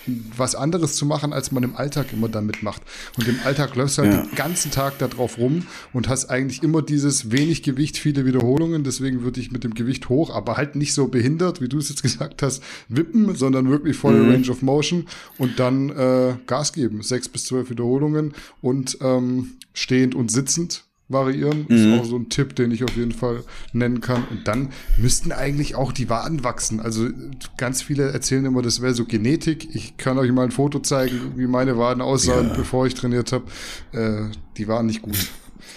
[0.08, 2.82] was anderes zu machen, als man im Alltag immer damit macht.
[3.18, 4.22] Und im Alltag läufst du halt ja.
[4.22, 8.84] den ganzen Tag da drauf rum und hast eigentlich immer dieses wenig Gewicht, viele Wiederholungen.
[8.84, 11.90] Deswegen würde ich mit dem Gewicht hoch, aber halt nicht so behindert, wie du es
[11.90, 14.32] jetzt gesagt hast, wippen, sondern wirklich volle mhm.
[14.32, 17.02] Range of Motion und dann äh, Gas geben.
[17.02, 21.66] Sechs bis zwölf Wiederholungen und ähm, stehend und sitzend variieren.
[21.68, 21.76] Mhm.
[21.76, 23.44] Ist auch so ein Tipp, den ich auf jeden Fall
[23.74, 24.24] nennen kann.
[24.30, 26.80] Und dann müssten eigentlich auch die Waden wachsen.
[26.80, 27.10] Also
[27.58, 29.76] ganz viele erzählen immer, das wäre so Genetik.
[29.76, 32.54] Ich kann euch mal ein Foto zeigen, wie meine Waden aussahen, ja.
[32.56, 33.46] bevor ich trainiert habe.
[33.92, 35.16] Äh, die waren nicht gut.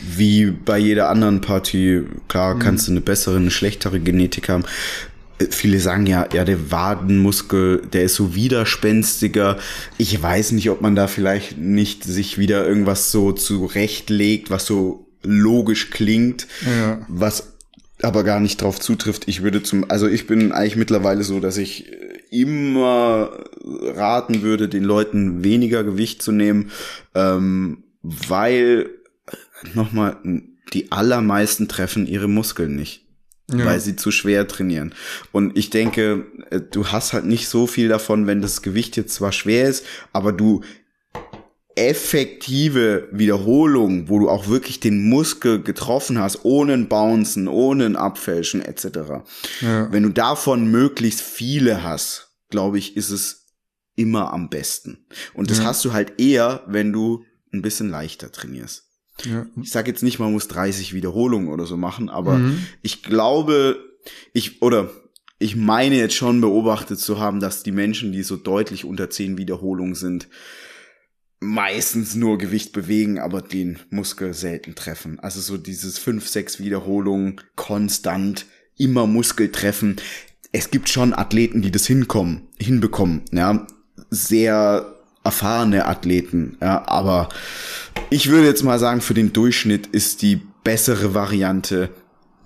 [0.00, 2.58] Wie bei jeder anderen Party, klar, mhm.
[2.60, 4.64] kannst du eine bessere, eine schlechtere Genetik haben
[5.38, 9.58] äh, viele sagen ja, ja, der Wadenmuskel, der ist so widerspenstiger.
[9.96, 15.07] Ich weiß nicht, ob man da vielleicht nicht sich wieder irgendwas so zurechtlegt, was so
[15.22, 17.04] logisch klingt, ja.
[17.08, 17.54] was
[18.02, 19.26] aber gar nicht drauf zutrifft.
[19.26, 21.90] Ich würde zum, also ich bin eigentlich mittlerweile so, dass ich
[22.30, 26.70] immer raten würde, den Leuten weniger Gewicht zu nehmen,
[27.14, 28.90] ähm, weil
[29.74, 30.16] nochmal
[30.72, 33.04] die allermeisten treffen ihre Muskeln nicht.
[33.50, 33.64] Ja.
[33.64, 34.94] weil sie zu schwer trainieren.
[35.32, 39.14] Und ich denke, äh, du hast halt nicht so viel davon, wenn das Gewicht jetzt
[39.14, 40.60] zwar schwer ist, aber du
[41.78, 47.96] effektive Wiederholung, wo du auch wirklich den Muskel getroffen hast, ohne ein Bouncen, ohne ein
[47.96, 48.86] Abfälschen etc.
[49.60, 49.92] Ja.
[49.92, 53.46] Wenn du davon möglichst viele hast, glaube ich, ist es
[53.94, 55.06] immer am besten.
[55.34, 55.64] Und das ja.
[55.64, 58.84] hast du halt eher, wenn du ein bisschen leichter trainierst.
[59.24, 59.46] Ja.
[59.60, 62.66] Ich sage jetzt nicht, man muss 30 Wiederholungen oder so machen, aber mhm.
[62.82, 63.78] ich glaube,
[64.32, 64.90] ich oder
[65.38, 69.38] ich meine jetzt schon beobachtet zu haben, dass die Menschen, die so deutlich unter 10
[69.38, 70.28] Wiederholungen sind,
[71.40, 75.18] meistens nur Gewicht bewegen, aber den Muskel selten treffen.
[75.20, 79.96] Also so dieses fünf, sechs Wiederholungen konstant, immer Muskel treffen.
[80.52, 83.66] Es gibt schon Athleten, die das hinkommen, hinbekommen, ja.
[84.10, 87.28] Sehr erfahrene Athleten, ja, aber
[88.10, 91.90] ich würde jetzt mal sagen, für den Durchschnitt ist die bessere Variante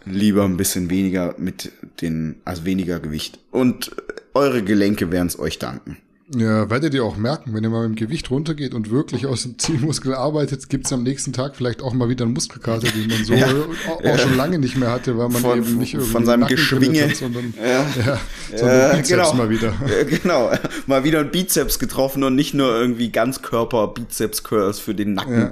[0.04, 1.70] lieber ein bisschen weniger mit
[2.00, 3.38] den, also weniger Gewicht.
[3.50, 3.94] Und
[4.34, 5.98] eure Gelenke werden es euch danken.
[6.34, 9.42] Ja, werdet ihr auch merken, wenn ihr mal mit dem Gewicht runtergeht und wirklich aus
[9.42, 13.24] dem Zielmuskel arbeitet, gibt's am nächsten Tag vielleicht auch mal wieder einen Muskelkater, den man
[13.24, 13.48] so ja.
[13.88, 14.16] auch, ja.
[14.16, 17.16] schon lange nicht mehr hatte, weil man von, eben nicht irgendwie von seinem Geschwinge, hat,
[17.16, 17.86] sondern, ja.
[18.02, 18.18] Ja,
[18.56, 19.34] sondern Bizeps genau.
[19.34, 19.74] mal wieder.
[20.22, 20.50] Genau,
[20.86, 25.50] mal wieder ein Bizeps getroffen und nicht nur irgendwie Ganzkörper Bizeps Curls für den Nacken.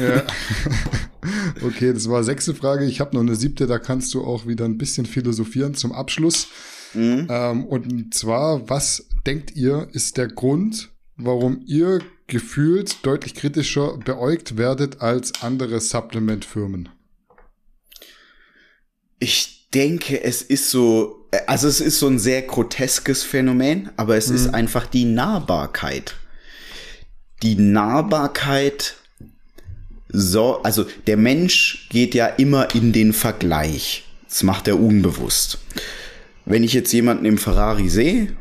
[0.00, 0.22] Ja.
[1.66, 2.86] okay, das war sechste Frage.
[2.86, 6.48] Ich habe noch eine siebte, da kannst du auch wieder ein bisschen philosophieren zum Abschluss.
[6.94, 7.26] Mhm.
[7.30, 14.56] Ähm, und zwar, was denkt ihr, ist der Grund, warum ihr gefühlt deutlich kritischer beäugt
[14.56, 16.88] werdet als andere Supplement-Firmen?
[19.18, 24.28] Ich denke, es ist so, also es ist so ein sehr groteskes Phänomen, aber es
[24.28, 24.36] mhm.
[24.36, 26.16] ist einfach die Nahbarkeit.
[27.42, 28.96] Die Nahbarkeit
[30.08, 34.04] so, also der Mensch geht ja immer in den Vergleich.
[34.28, 35.58] Das macht er unbewusst.
[36.44, 38.36] Wenn ich jetzt jemanden im Ferrari sehe,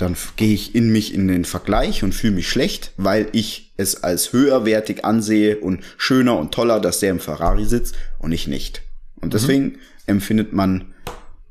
[0.00, 4.02] dann gehe ich in mich in den Vergleich und fühle mich schlecht, weil ich es
[4.02, 8.82] als höherwertig ansehe und schöner und toller, dass der im Ferrari sitzt und ich nicht.
[9.16, 9.30] Und mhm.
[9.30, 9.78] deswegen mhm.
[10.06, 10.94] empfindet man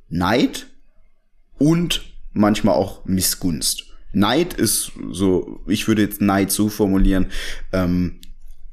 [0.10, 0.68] Neid
[1.58, 3.86] und manchmal auch Missgunst.
[4.12, 7.28] Neid ist so, ich würde jetzt Neid so formulieren,
[7.72, 8.20] ähm,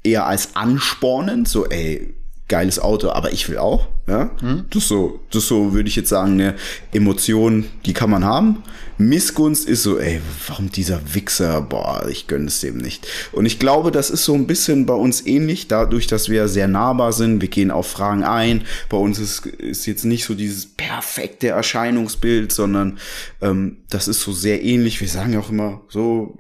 [0.03, 2.14] eher als anspornend, so ey,
[2.49, 3.88] geiles Auto, aber ich will auch.
[4.09, 4.66] Ja, hm?
[4.70, 6.55] das so, das so würde ich jetzt sagen, eine
[6.92, 8.62] Emotion, die kann man haben.
[8.99, 11.61] Missgunst ist so, ey, warum dieser Wichser?
[11.61, 13.09] Boah, ich gönne es dem nicht.
[13.32, 16.68] Und ich glaube, das ist so ein bisschen bei uns ähnlich, dadurch, dass wir sehr
[16.68, 17.40] nahbar sind.
[17.40, 18.62] Wir gehen auf Fragen ein.
[18.88, 22.99] Bei uns ist, ist jetzt nicht so dieses perfekte Erscheinungsbild, sondern
[23.42, 25.01] ähm, das ist so sehr ähnlich.
[25.01, 26.38] Wir sagen ja auch immer so,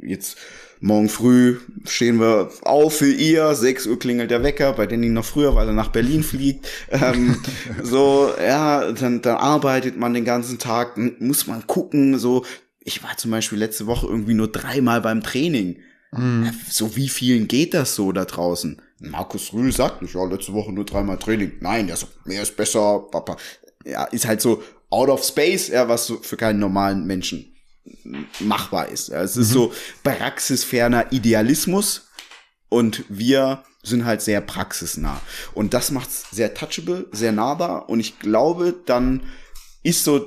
[0.00, 0.38] jetzt
[0.84, 5.24] Morgen früh stehen wir auf für ihr, 6 Uhr klingelt der Wecker, bei Danny noch
[5.24, 6.68] früher, weil er nach Berlin fliegt.
[6.90, 7.36] Ähm,
[7.82, 12.44] so, ja, dann, dann arbeitet man den ganzen Tag, muss man gucken, so.
[12.80, 15.78] Ich war zum Beispiel letzte Woche irgendwie nur dreimal beim Training.
[16.10, 16.50] Mhm.
[16.68, 18.82] So wie vielen geht das so da draußen?
[18.98, 21.52] Markus Rühl sagt nicht, ja, letzte Woche nur dreimal Training.
[21.60, 23.36] Nein, der sagt, mehr ist besser, Papa.
[23.84, 27.51] Ja, ist halt so out of space, ja, was so für keinen normalen Menschen
[28.40, 29.08] machbar ist.
[29.08, 29.52] Es ist mhm.
[29.52, 29.72] so
[30.02, 32.08] praxisferner Idealismus
[32.68, 35.20] und wir sind halt sehr praxisnah.
[35.54, 39.22] Und das macht's sehr touchable, sehr nahbar und ich glaube, dann
[39.82, 40.26] ist so,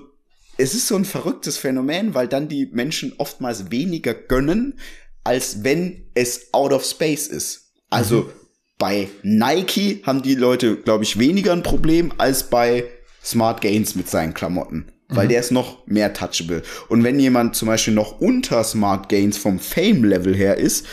[0.57, 4.79] es ist so ein verrücktes Phänomen, weil dann die Menschen oftmals weniger gönnen,
[5.23, 7.71] als wenn es out of space ist.
[7.89, 8.31] Also mhm.
[8.77, 12.85] bei Nike haben die Leute, glaube ich, weniger ein Problem als bei
[13.23, 15.29] Smart Gains mit seinen Klamotten weil mhm.
[15.29, 16.63] der ist noch mehr touchable.
[16.87, 20.85] Und wenn jemand zum Beispiel noch unter Smart Gains vom Fame-Level her ist,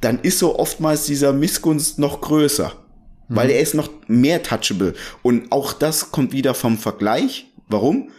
[0.00, 2.72] dann ist so oftmals dieser Missgunst noch größer.
[3.28, 3.36] Mhm.
[3.36, 4.94] Weil er ist noch mehr touchable.
[5.22, 7.46] Und auch das kommt wieder vom Vergleich.
[7.68, 8.10] Warum?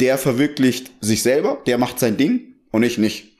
[0.00, 3.32] Der verwirklicht sich selber, der macht sein Ding und ich nicht.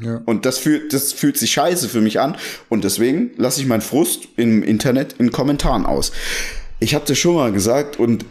[0.00, 0.20] Ja.
[0.24, 2.36] Und das fühlt, das fühlt sich scheiße für mich an.
[2.68, 6.12] Und deswegen lasse ich meinen Frust im Internet in Kommentaren aus.
[6.80, 8.24] Ich habe das schon mal gesagt und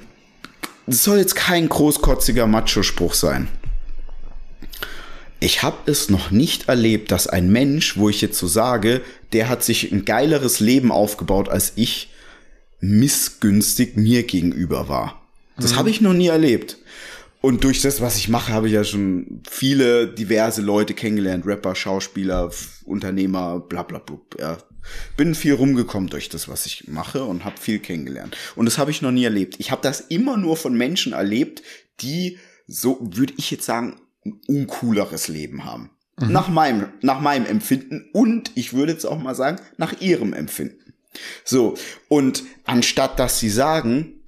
[0.85, 3.47] das soll jetzt kein großkotziger Macho-Spruch sein.
[5.39, 9.01] Ich habe es noch nicht erlebt, dass ein Mensch, wo ich jetzt so sage,
[9.33, 12.09] der hat sich ein geileres Leben aufgebaut als ich,
[12.79, 15.21] missgünstig mir gegenüber war.
[15.57, 15.75] Das mhm.
[15.77, 16.77] habe ich noch nie erlebt.
[17.45, 21.45] Und durch das, was ich mache, habe ich ja schon viele diverse Leute kennengelernt.
[21.45, 22.49] Rapper, Schauspieler,
[22.85, 24.17] Unternehmer, bla bla bla.
[24.39, 24.57] Ja.
[25.17, 28.37] Bin viel rumgekommen durch das, was ich mache und habe viel kennengelernt.
[28.55, 29.55] Und das habe ich noch nie erlebt.
[29.57, 31.63] Ich habe das immer nur von Menschen erlebt,
[31.99, 35.89] die, so würde ich jetzt sagen, ein uncooleres Leben haben.
[36.21, 36.31] Mhm.
[36.31, 40.93] Nach, meinem, nach meinem Empfinden und ich würde jetzt auch mal sagen, nach ihrem Empfinden.
[41.43, 41.75] So,
[42.07, 44.21] und anstatt dass sie sagen,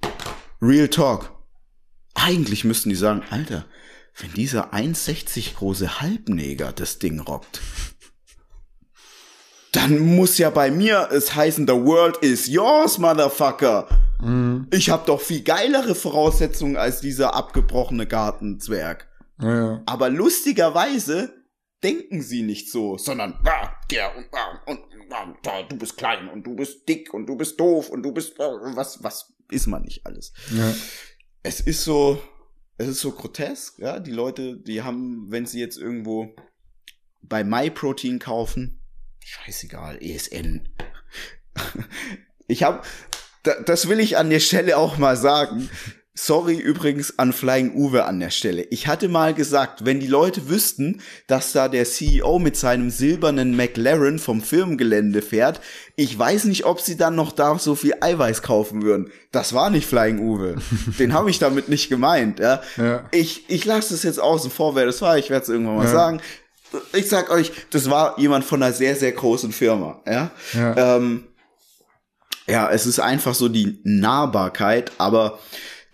[0.60, 1.35] Real Talk,
[2.16, 3.64] eigentlich müssten die sagen, Alter,
[4.18, 7.60] wenn dieser 1,60 große Halbneger das Ding rockt,
[9.72, 13.86] dann muss ja bei mir es heißen, the world is yours, motherfucker.
[14.20, 14.68] Mhm.
[14.72, 19.06] Ich habe doch viel geilere Voraussetzungen als dieser abgebrochene Gartenzwerg.
[19.38, 19.82] Ja.
[19.84, 21.34] Aber lustigerweise
[21.82, 24.80] denken sie nicht so, sondern ah, der und, ah, und
[25.46, 28.38] ah, du bist klein und du bist dick und du bist doof und du bist
[28.38, 30.32] was was ist man nicht alles.
[30.50, 30.72] Ja
[31.46, 32.20] es ist so,
[32.76, 34.00] es ist so grotesk, ja.
[34.00, 36.34] Die Leute, die haben, wenn sie jetzt irgendwo
[37.22, 38.80] bei MyProtein kaufen,
[39.24, 40.68] scheißegal, ESN.
[42.48, 42.82] Ich habe,
[43.42, 45.68] das will ich an der Stelle auch mal sagen.
[46.18, 48.62] Sorry übrigens an Flying Uwe an der Stelle.
[48.70, 53.54] Ich hatte mal gesagt, wenn die Leute wüssten, dass da der CEO mit seinem silbernen
[53.54, 55.60] McLaren vom Firmengelände fährt,
[55.94, 59.10] ich weiß nicht, ob sie dann noch da so viel Eiweiß kaufen würden.
[59.30, 60.56] Das war nicht Flying Uwe.
[60.98, 62.40] Den habe ich damit nicht gemeint.
[62.40, 62.62] Ja.
[62.78, 63.04] ja.
[63.12, 65.18] Ich, ich lasse es jetzt außen vor, wer das war.
[65.18, 65.92] Ich werde es irgendwann mal ja.
[65.92, 66.22] sagen.
[66.94, 70.00] Ich sag euch, das war jemand von einer sehr, sehr großen Firma.
[70.06, 70.30] Ja.
[70.54, 71.26] Ja, ähm,
[72.46, 75.38] ja es ist einfach so die Nahbarkeit, aber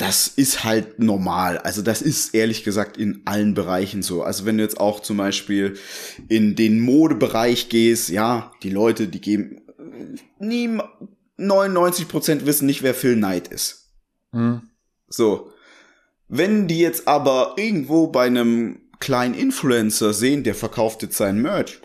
[0.03, 1.59] das ist halt normal.
[1.59, 4.25] Also das ist ehrlich gesagt in allen Bereichen so.
[4.25, 5.79] Also wenn du jetzt auch zum Beispiel
[6.29, 9.61] in den Modebereich gehst, ja, die Leute, die geben
[10.41, 10.77] nie
[11.37, 13.93] 99 Prozent wissen nicht, wer Phil Knight ist.
[14.33, 14.63] Mhm.
[15.07, 15.53] So.
[16.27, 21.81] Wenn die jetzt aber irgendwo bei einem kleinen Influencer sehen, der verkauft jetzt sein Merch,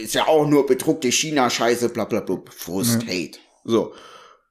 [0.00, 3.08] ist ja auch nur bedruckte China-Scheiße, bla bla bla, Frust, mhm.
[3.08, 3.38] Hate.
[3.64, 3.92] So.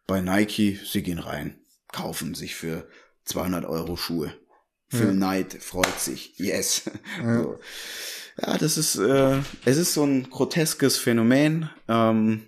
[0.05, 1.60] Bei Nike, sie gehen rein
[1.91, 2.87] kaufen sich für
[3.25, 4.33] 200 Euro Schuhe.
[4.89, 5.11] Phil ja.
[5.13, 6.37] Knight freut sich.
[6.37, 6.83] Yes.
[7.23, 7.59] Ja, so.
[8.41, 11.69] ja das ist, äh, es ist so ein groteskes Phänomen.
[11.87, 12.41] Ähm,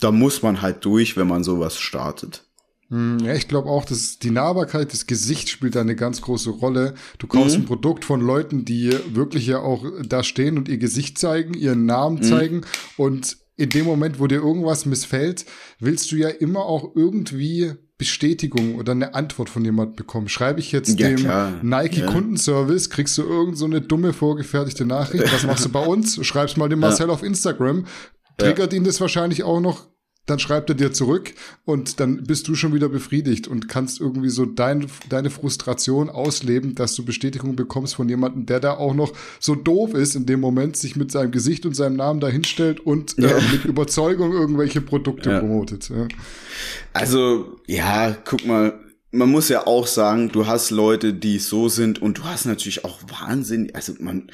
[0.00, 2.44] da muss man halt durch, wenn man sowas startet.
[2.88, 6.50] Hm, ja, ich glaube auch, dass die Nahbarkeit, das Gesicht spielt da eine ganz große
[6.50, 6.94] Rolle.
[7.18, 7.64] Du kaufst mhm.
[7.64, 11.86] ein Produkt von Leuten, die wirklich ja auch da stehen und ihr Gesicht zeigen, ihren
[11.86, 12.22] Namen mhm.
[12.22, 12.60] zeigen
[12.96, 15.46] und in dem Moment, wo dir irgendwas missfällt,
[15.78, 20.28] willst du ja immer auch irgendwie Bestätigung oder eine Antwort von jemand bekommen.
[20.28, 21.52] Schreibe ich jetzt ja, dem klar.
[21.62, 22.06] Nike ja.
[22.06, 25.32] Kundenservice, kriegst du irgend so eine dumme vorgefertigte Nachricht.
[25.32, 26.24] Was machst du bei uns?
[26.26, 27.12] Schreibst mal dem Marcel ja.
[27.12, 27.86] auf Instagram.
[28.36, 29.86] Triggert ihn das wahrscheinlich auch noch
[30.26, 34.30] dann schreibt er dir zurück und dann bist du schon wieder befriedigt und kannst irgendwie
[34.30, 39.12] so dein, deine Frustration ausleben, dass du Bestätigung bekommst von jemandem, der da auch noch
[39.38, 43.18] so doof ist in dem Moment, sich mit seinem Gesicht und seinem Namen dahinstellt und
[43.18, 43.36] äh, ja.
[43.36, 45.40] äh, mit Überzeugung irgendwelche Produkte ja.
[45.40, 45.90] promotet.
[45.90, 46.08] Ja.
[46.94, 48.80] Also, ja, guck mal,
[49.14, 52.84] man muss ja auch sagen, du hast Leute, die so sind und du hast natürlich
[52.84, 54.30] auch Wahnsinn, also man,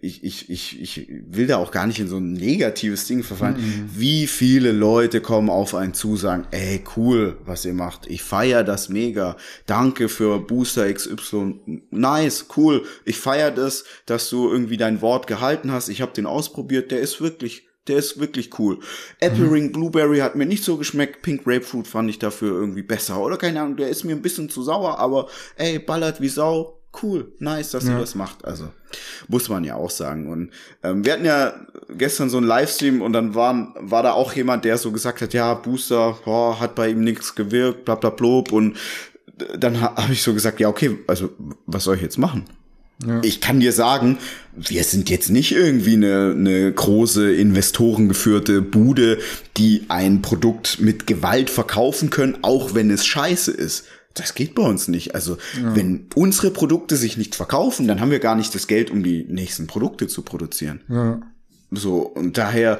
[0.00, 3.56] ich, ich, ich, ich will da auch gar nicht in so ein negatives Ding verfallen.
[3.56, 3.90] Mhm.
[3.94, 8.06] Wie viele Leute kommen auf einen zu, sagen, ey, cool, was ihr macht.
[8.08, 9.36] Ich feier das mega.
[9.66, 11.82] Danke für Booster XY.
[11.90, 12.84] Nice, cool.
[13.04, 15.88] Ich feier das, dass du irgendwie dein Wort gehalten hast.
[15.88, 16.90] Ich habe den ausprobiert.
[16.90, 18.78] Der ist wirklich der ist wirklich cool.
[19.20, 19.52] Apple mhm.
[19.52, 21.22] Ring Blueberry hat mir nicht so geschmeckt.
[21.22, 23.20] Pink Grapefruit fand ich dafür irgendwie besser.
[23.20, 26.80] Oder keine Ahnung, der ist mir ein bisschen zu sauer, aber ey, ballert wie Sau.
[27.02, 27.94] Cool, nice, dass ja.
[27.94, 28.44] ihr das macht.
[28.44, 28.68] Also
[29.26, 30.30] muss man ja auch sagen.
[30.30, 30.50] Und
[30.84, 31.52] ähm, wir hatten ja
[31.90, 35.34] gestern so einen Livestream und dann waren, war da auch jemand, der so gesagt hat,
[35.34, 38.52] ja, Booster oh, hat bei ihm nichts gewirkt, bla bla blub.
[38.52, 38.76] Und
[39.58, 41.30] dann ha habe ich so gesagt, ja, okay, also
[41.66, 42.44] was soll ich jetzt machen?
[43.04, 43.20] Ja.
[43.22, 44.18] Ich kann dir sagen,
[44.54, 49.18] wir sind jetzt nicht irgendwie eine, eine große investorengeführte Bude,
[49.56, 53.84] die ein Produkt mit Gewalt verkaufen können, auch wenn es scheiße ist.
[54.14, 55.14] Das geht bei uns nicht.
[55.14, 55.74] Also, ja.
[55.74, 59.24] wenn unsere Produkte sich nicht verkaufen, dann haben wir gar nicht das Geld, um die
[59.28, 60.80] nächsten Produkte zu produzieren.
[60.88, 61.20] Ja.
[61.72, 62.78] So, und daher,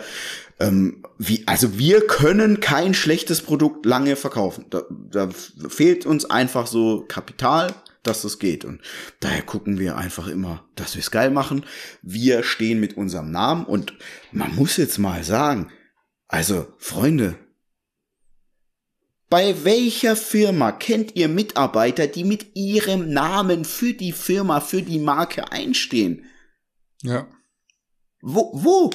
[0.60, 4.66] ähm, wie, also wir können kein schlechtes Produkt lange verkaufen.
[4.70, 5.28] Da, da
[5.68, 7.72] fehlt uns einfach so Kapital
[8.06, 8.64] dass das geht.
[8.64, 8.80] Und
[9.20, 11.64] daher gucken wir einfach immer, dass wir es geil machen.
[12.02, 13.94] Wir stehen mit unserem Namen und
[14.30, 15.70] man muss jetzt mal sagen,
[16.28, 17.36] also Freunde,
[19.28, 24.98] bei welcher Firma kennt ihr Mitarbeiter, die mit ihrem Namen für die Firma, für die
[24.98, 26.26] Marke einstehen?
[27.02, 27.26] Ja.
[28.20, 28.90] Wo, wo?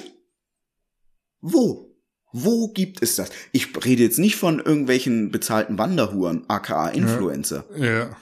[1.42, 1.90] Wo?
[2.32, 3.32] Wo gibt es das?
[3.52, 7.66] Ich rede jetzt nicht von irgendwelchen bezahlten Wanderhuren, aka Influencer.
[7.76, 7.86] Ja.
[7.86, 8.18] ja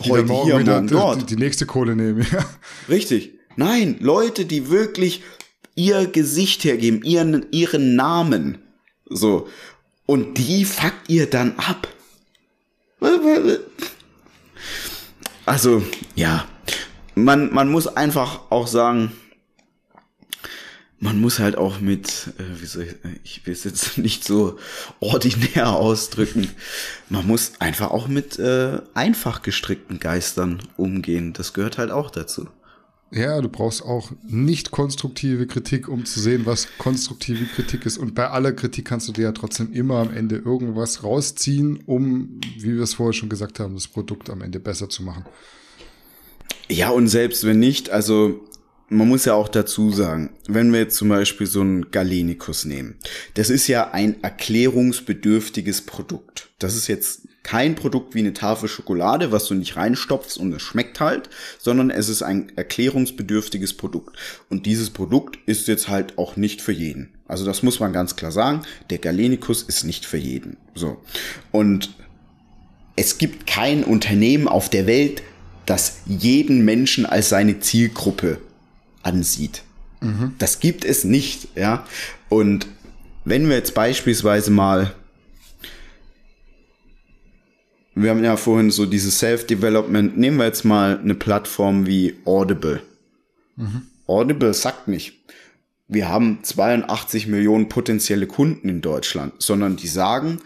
[0.00, 1.22] heute morgen hier, morgen dort.
[1.22, 2.44] Die, die, nächste Kohle nehmen, ja.
[2.88, 3.32] Richtig.
[3.56, 5.22] Nein, Leute, die wirklich
[5.74, 8.58] ihr Gesicht hergeben, ihren, ihren Namen.
[9.06, 9.48] So.
[10.06, 11.88] Und die fuckt ihr dann ab.
[15.46, 15.82] Also,
[16.14, 16.46] ja.
[17.14, 19.12] Man, man muss einfach auch sagen,
[21.00, 24.24] man muss halt auch mit, äh, wie soll ich, äh, ich will es jetzt nicht
[24.24, 24.58] so
[25.00, 26.50] ordinär ausdrücken,
[27.08, 31.32] man muss einfach auch mit äh, einfach gestrickten Geistern umgehen.
[31.32, 32.48] Das gehört halt auch dazu.
[33.10, 37.96] Ja, du brauchst auch nicht konstruktive Kritik, um zu sehen, was konstruktive Kritik ist.
[37.96, 42.38] Und bei aller Kritik kannst du dir ja trotzdem immer am Ende irgendwas rausziehen, um,
[42.58, 45.24] wie wir es vorher schon gesagt haben, das Produkt am Ende besser zu machen.
[46.68, 48.46] Ja, und selbst wenn nicht, also
[48.90, 52.96] man muss ja auch dazu sagen, wenn wir jetzt zum Beispiel so einen Galenikus nehmen,
[53.34, 56.48] das ist ja ein erklärungsbedürftiges Produkt.
[56.58, 60.62] Das ist jetzt kein Produkt wie eine Tafel Schokolade, was du nicht reinstopfst und es
[60.62, 64.16] schmeckt halt, sondern es ist ein erklärungsbedürftiges Produkt.
[64.48, 67.14] Und dieses Produkt ist jetzt halt auch nicht für jeden.
[67.26, 68.62] Also das muss man ganz klar sagen.
[68.90, 70.56] Der Galenicus ist nicht für jeden.
[70.74, 70.98] So.
[71.52, 71.94] Und
[72.96, 75.22] es gibt kein Unternehmen auf der Welt,
[75.66, 78.40] das jeden Menschen als seine Zielgruppe
[79.02, 79.62] ansieht.
[80.00, 80.34] Mhm.
[80.38, 81.84] Das gibt es nicht, ja.
[82.28, 82.66] Und
[83.24, 84.94] wenn wir jetzt beispielsweise mal
[88.02, 90.16] wir haben ja vorhin so dieses Self-Development.
[90.16, 92.80] Nehmen wir jetzt mal eine Plattform wie Audible.
[93.56, 93.82] Mhm.
[94.06, 95.14] Audible sagt nicht,
[95.88, 100.38] wir haben 82 Millionen potenzielle Kunden in Deutschland, sondern die sagen,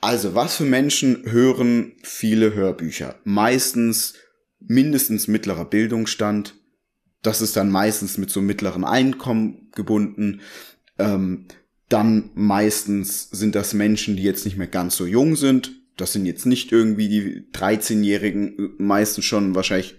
[0.00, 3.14] also was für Menschen hören viele Hörbücher?
[3.24, 4.14] Meistens
[4.58, 6.54] mindestens mittlerer Bildungsstand.
[7.26, 10.40] Das ist dann meistens mit so mittleren Einkommen gebunden.
[10.98, 11.46] Ähm,
[11.88, 16.26] dann meistens sind das Menschen, die jetzt nicht mehr ganz so jung sind, das sind
[16.26, 19.96] jetzt nicht irgendwie die 13-Jährigen, meistens schon wahrscheinlich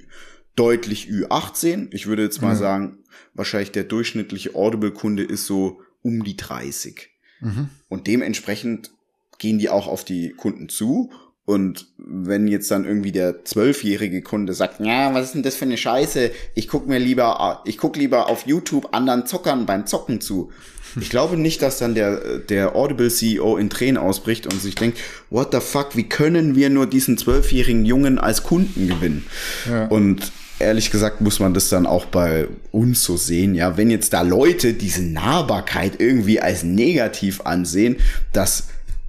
[0.56, 1.88] deutlich Ü18.
[1.92, 2.60] Ich würde jetzt mal mhm.
[2.60, 2.98] sagen,
[3.34, 7.10] wahrscheinlich der durchschnittliche Audible-Kunde ist so um die 30.
[7.42, 7.70] Mhm.
[7.90, 8.92] Und dementsprechend
[9.40, 11.12] gehen die auch auf die Kunden zu.
[11.48, 15.64] Und wenn jetzt dann irgendwie der zwölfjährige Kunde sagt, ja, was ist denn das für
[15.64, 16.30] eine Scheiße?
[16.56, 20.52] Ich guck mir lieber, ich guck lieber auf YouTube anderen Zockern beim Zocken zu.
[21.00, 25.00] Ich glaube nicht, dass dann der, der Audible CEO in Tränen ausbricht und sich denkt,
[25.30, 29.26] what the fuck, wie können wir nur diesen zwölfjährigen Jungen als Kunden gewinnen?
[29.70, 29.88] Ja.
[29.88, 34.12] Und ehrlich gesagt muss man das dann auch bei uns so sehen, ja, wenn jetzt
[34.12, 37.96] da Leute diese Nahbarkeit irgendwie als negativ ansehen,
[38.34, 38.68] dass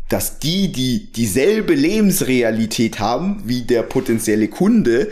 [0.09, 5.11] dass die, die dieselbe Lebensrealität haben wie der potenzielle Kunde,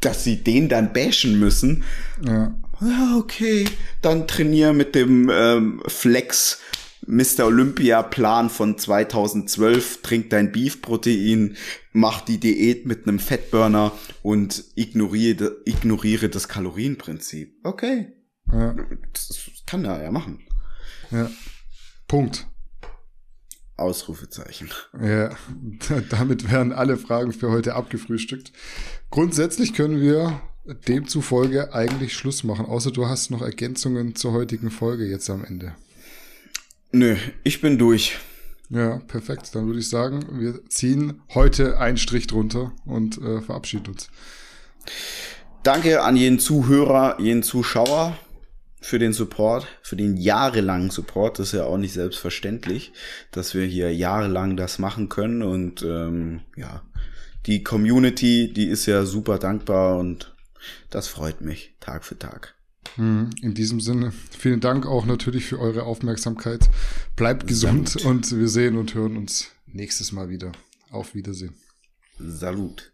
[0.00, 1.84] dass sie den dann bashen müssen.
[2.24, 3.66] Ja ja, okay,
[4.02, 6.60] dann trainier mit dem ähm, Flex
[7.06, 7.46] Mr.
[7.46, 11.56] Olympia Plan von 2012, trink dein Beef-Protein,
[11.92, 13.92] mach die Diät mit einem Fettburner
[14.22, 17.54] und ignoriere, ignoriere das Kalorienprinzip.
[17.62, 18.12] Okay.
[18.52, 18.74] Ja.
[19.12, 20.40] Das kann er ja machen.
[21.10, 21.30] Ja.
[22.08, 22.46] Punkt.
[23.76, 24.70] Ausrufezeichen.
[25.00, 25.30] Ja,
[26.10, 28.52] damit werden alle Fragen für heute abgefrühstückt.
[29.10, 30.40] Grundsätzlich können wir
[30.88, 35.74] demzufolge eigentlich Schluss machen, außer du hast noch Ergänzungen zur heutigen Folge jetzt am Ende.
[36.92, 38.18] Nö, ich bin durch.
[38.70, 39.54] Ja, perfekt.
[39.54, 44.08] Dann würde ich sagen, wir ziehen heute einen Strich drunter und äh, verabschieden uns.
[45.62, 48.16] Danke an jeden Zuhörer, jeden Zuschauer
[48.86, 51.40] für den Support, für den jahrelangen Support.
[51.40, 52.92] Das ist ja auch nicht selbstverständlich,
[53.32, 55.42] dass wir hier jahrelang das machen können.
[55.42, 56.82] Und ähm, ja,
[57.46, 60.36] die Community, die ist ja super dankbar und
[60.88, 62.54] das freut mich Tag für Tag.
[62.94, 66.70] Hm, in diesem Sinne, vielen Dank auch natürlich für eure Aufmerksamkeit.
[67.16, 68.06] Bleibt gesund Salut.
[68.06, 70.52] und wir sehen und hören uns nächstes Mal wieder.
[70.92, 71.54] Auf Wiedersehen.
[72.20, 72.92] Salut.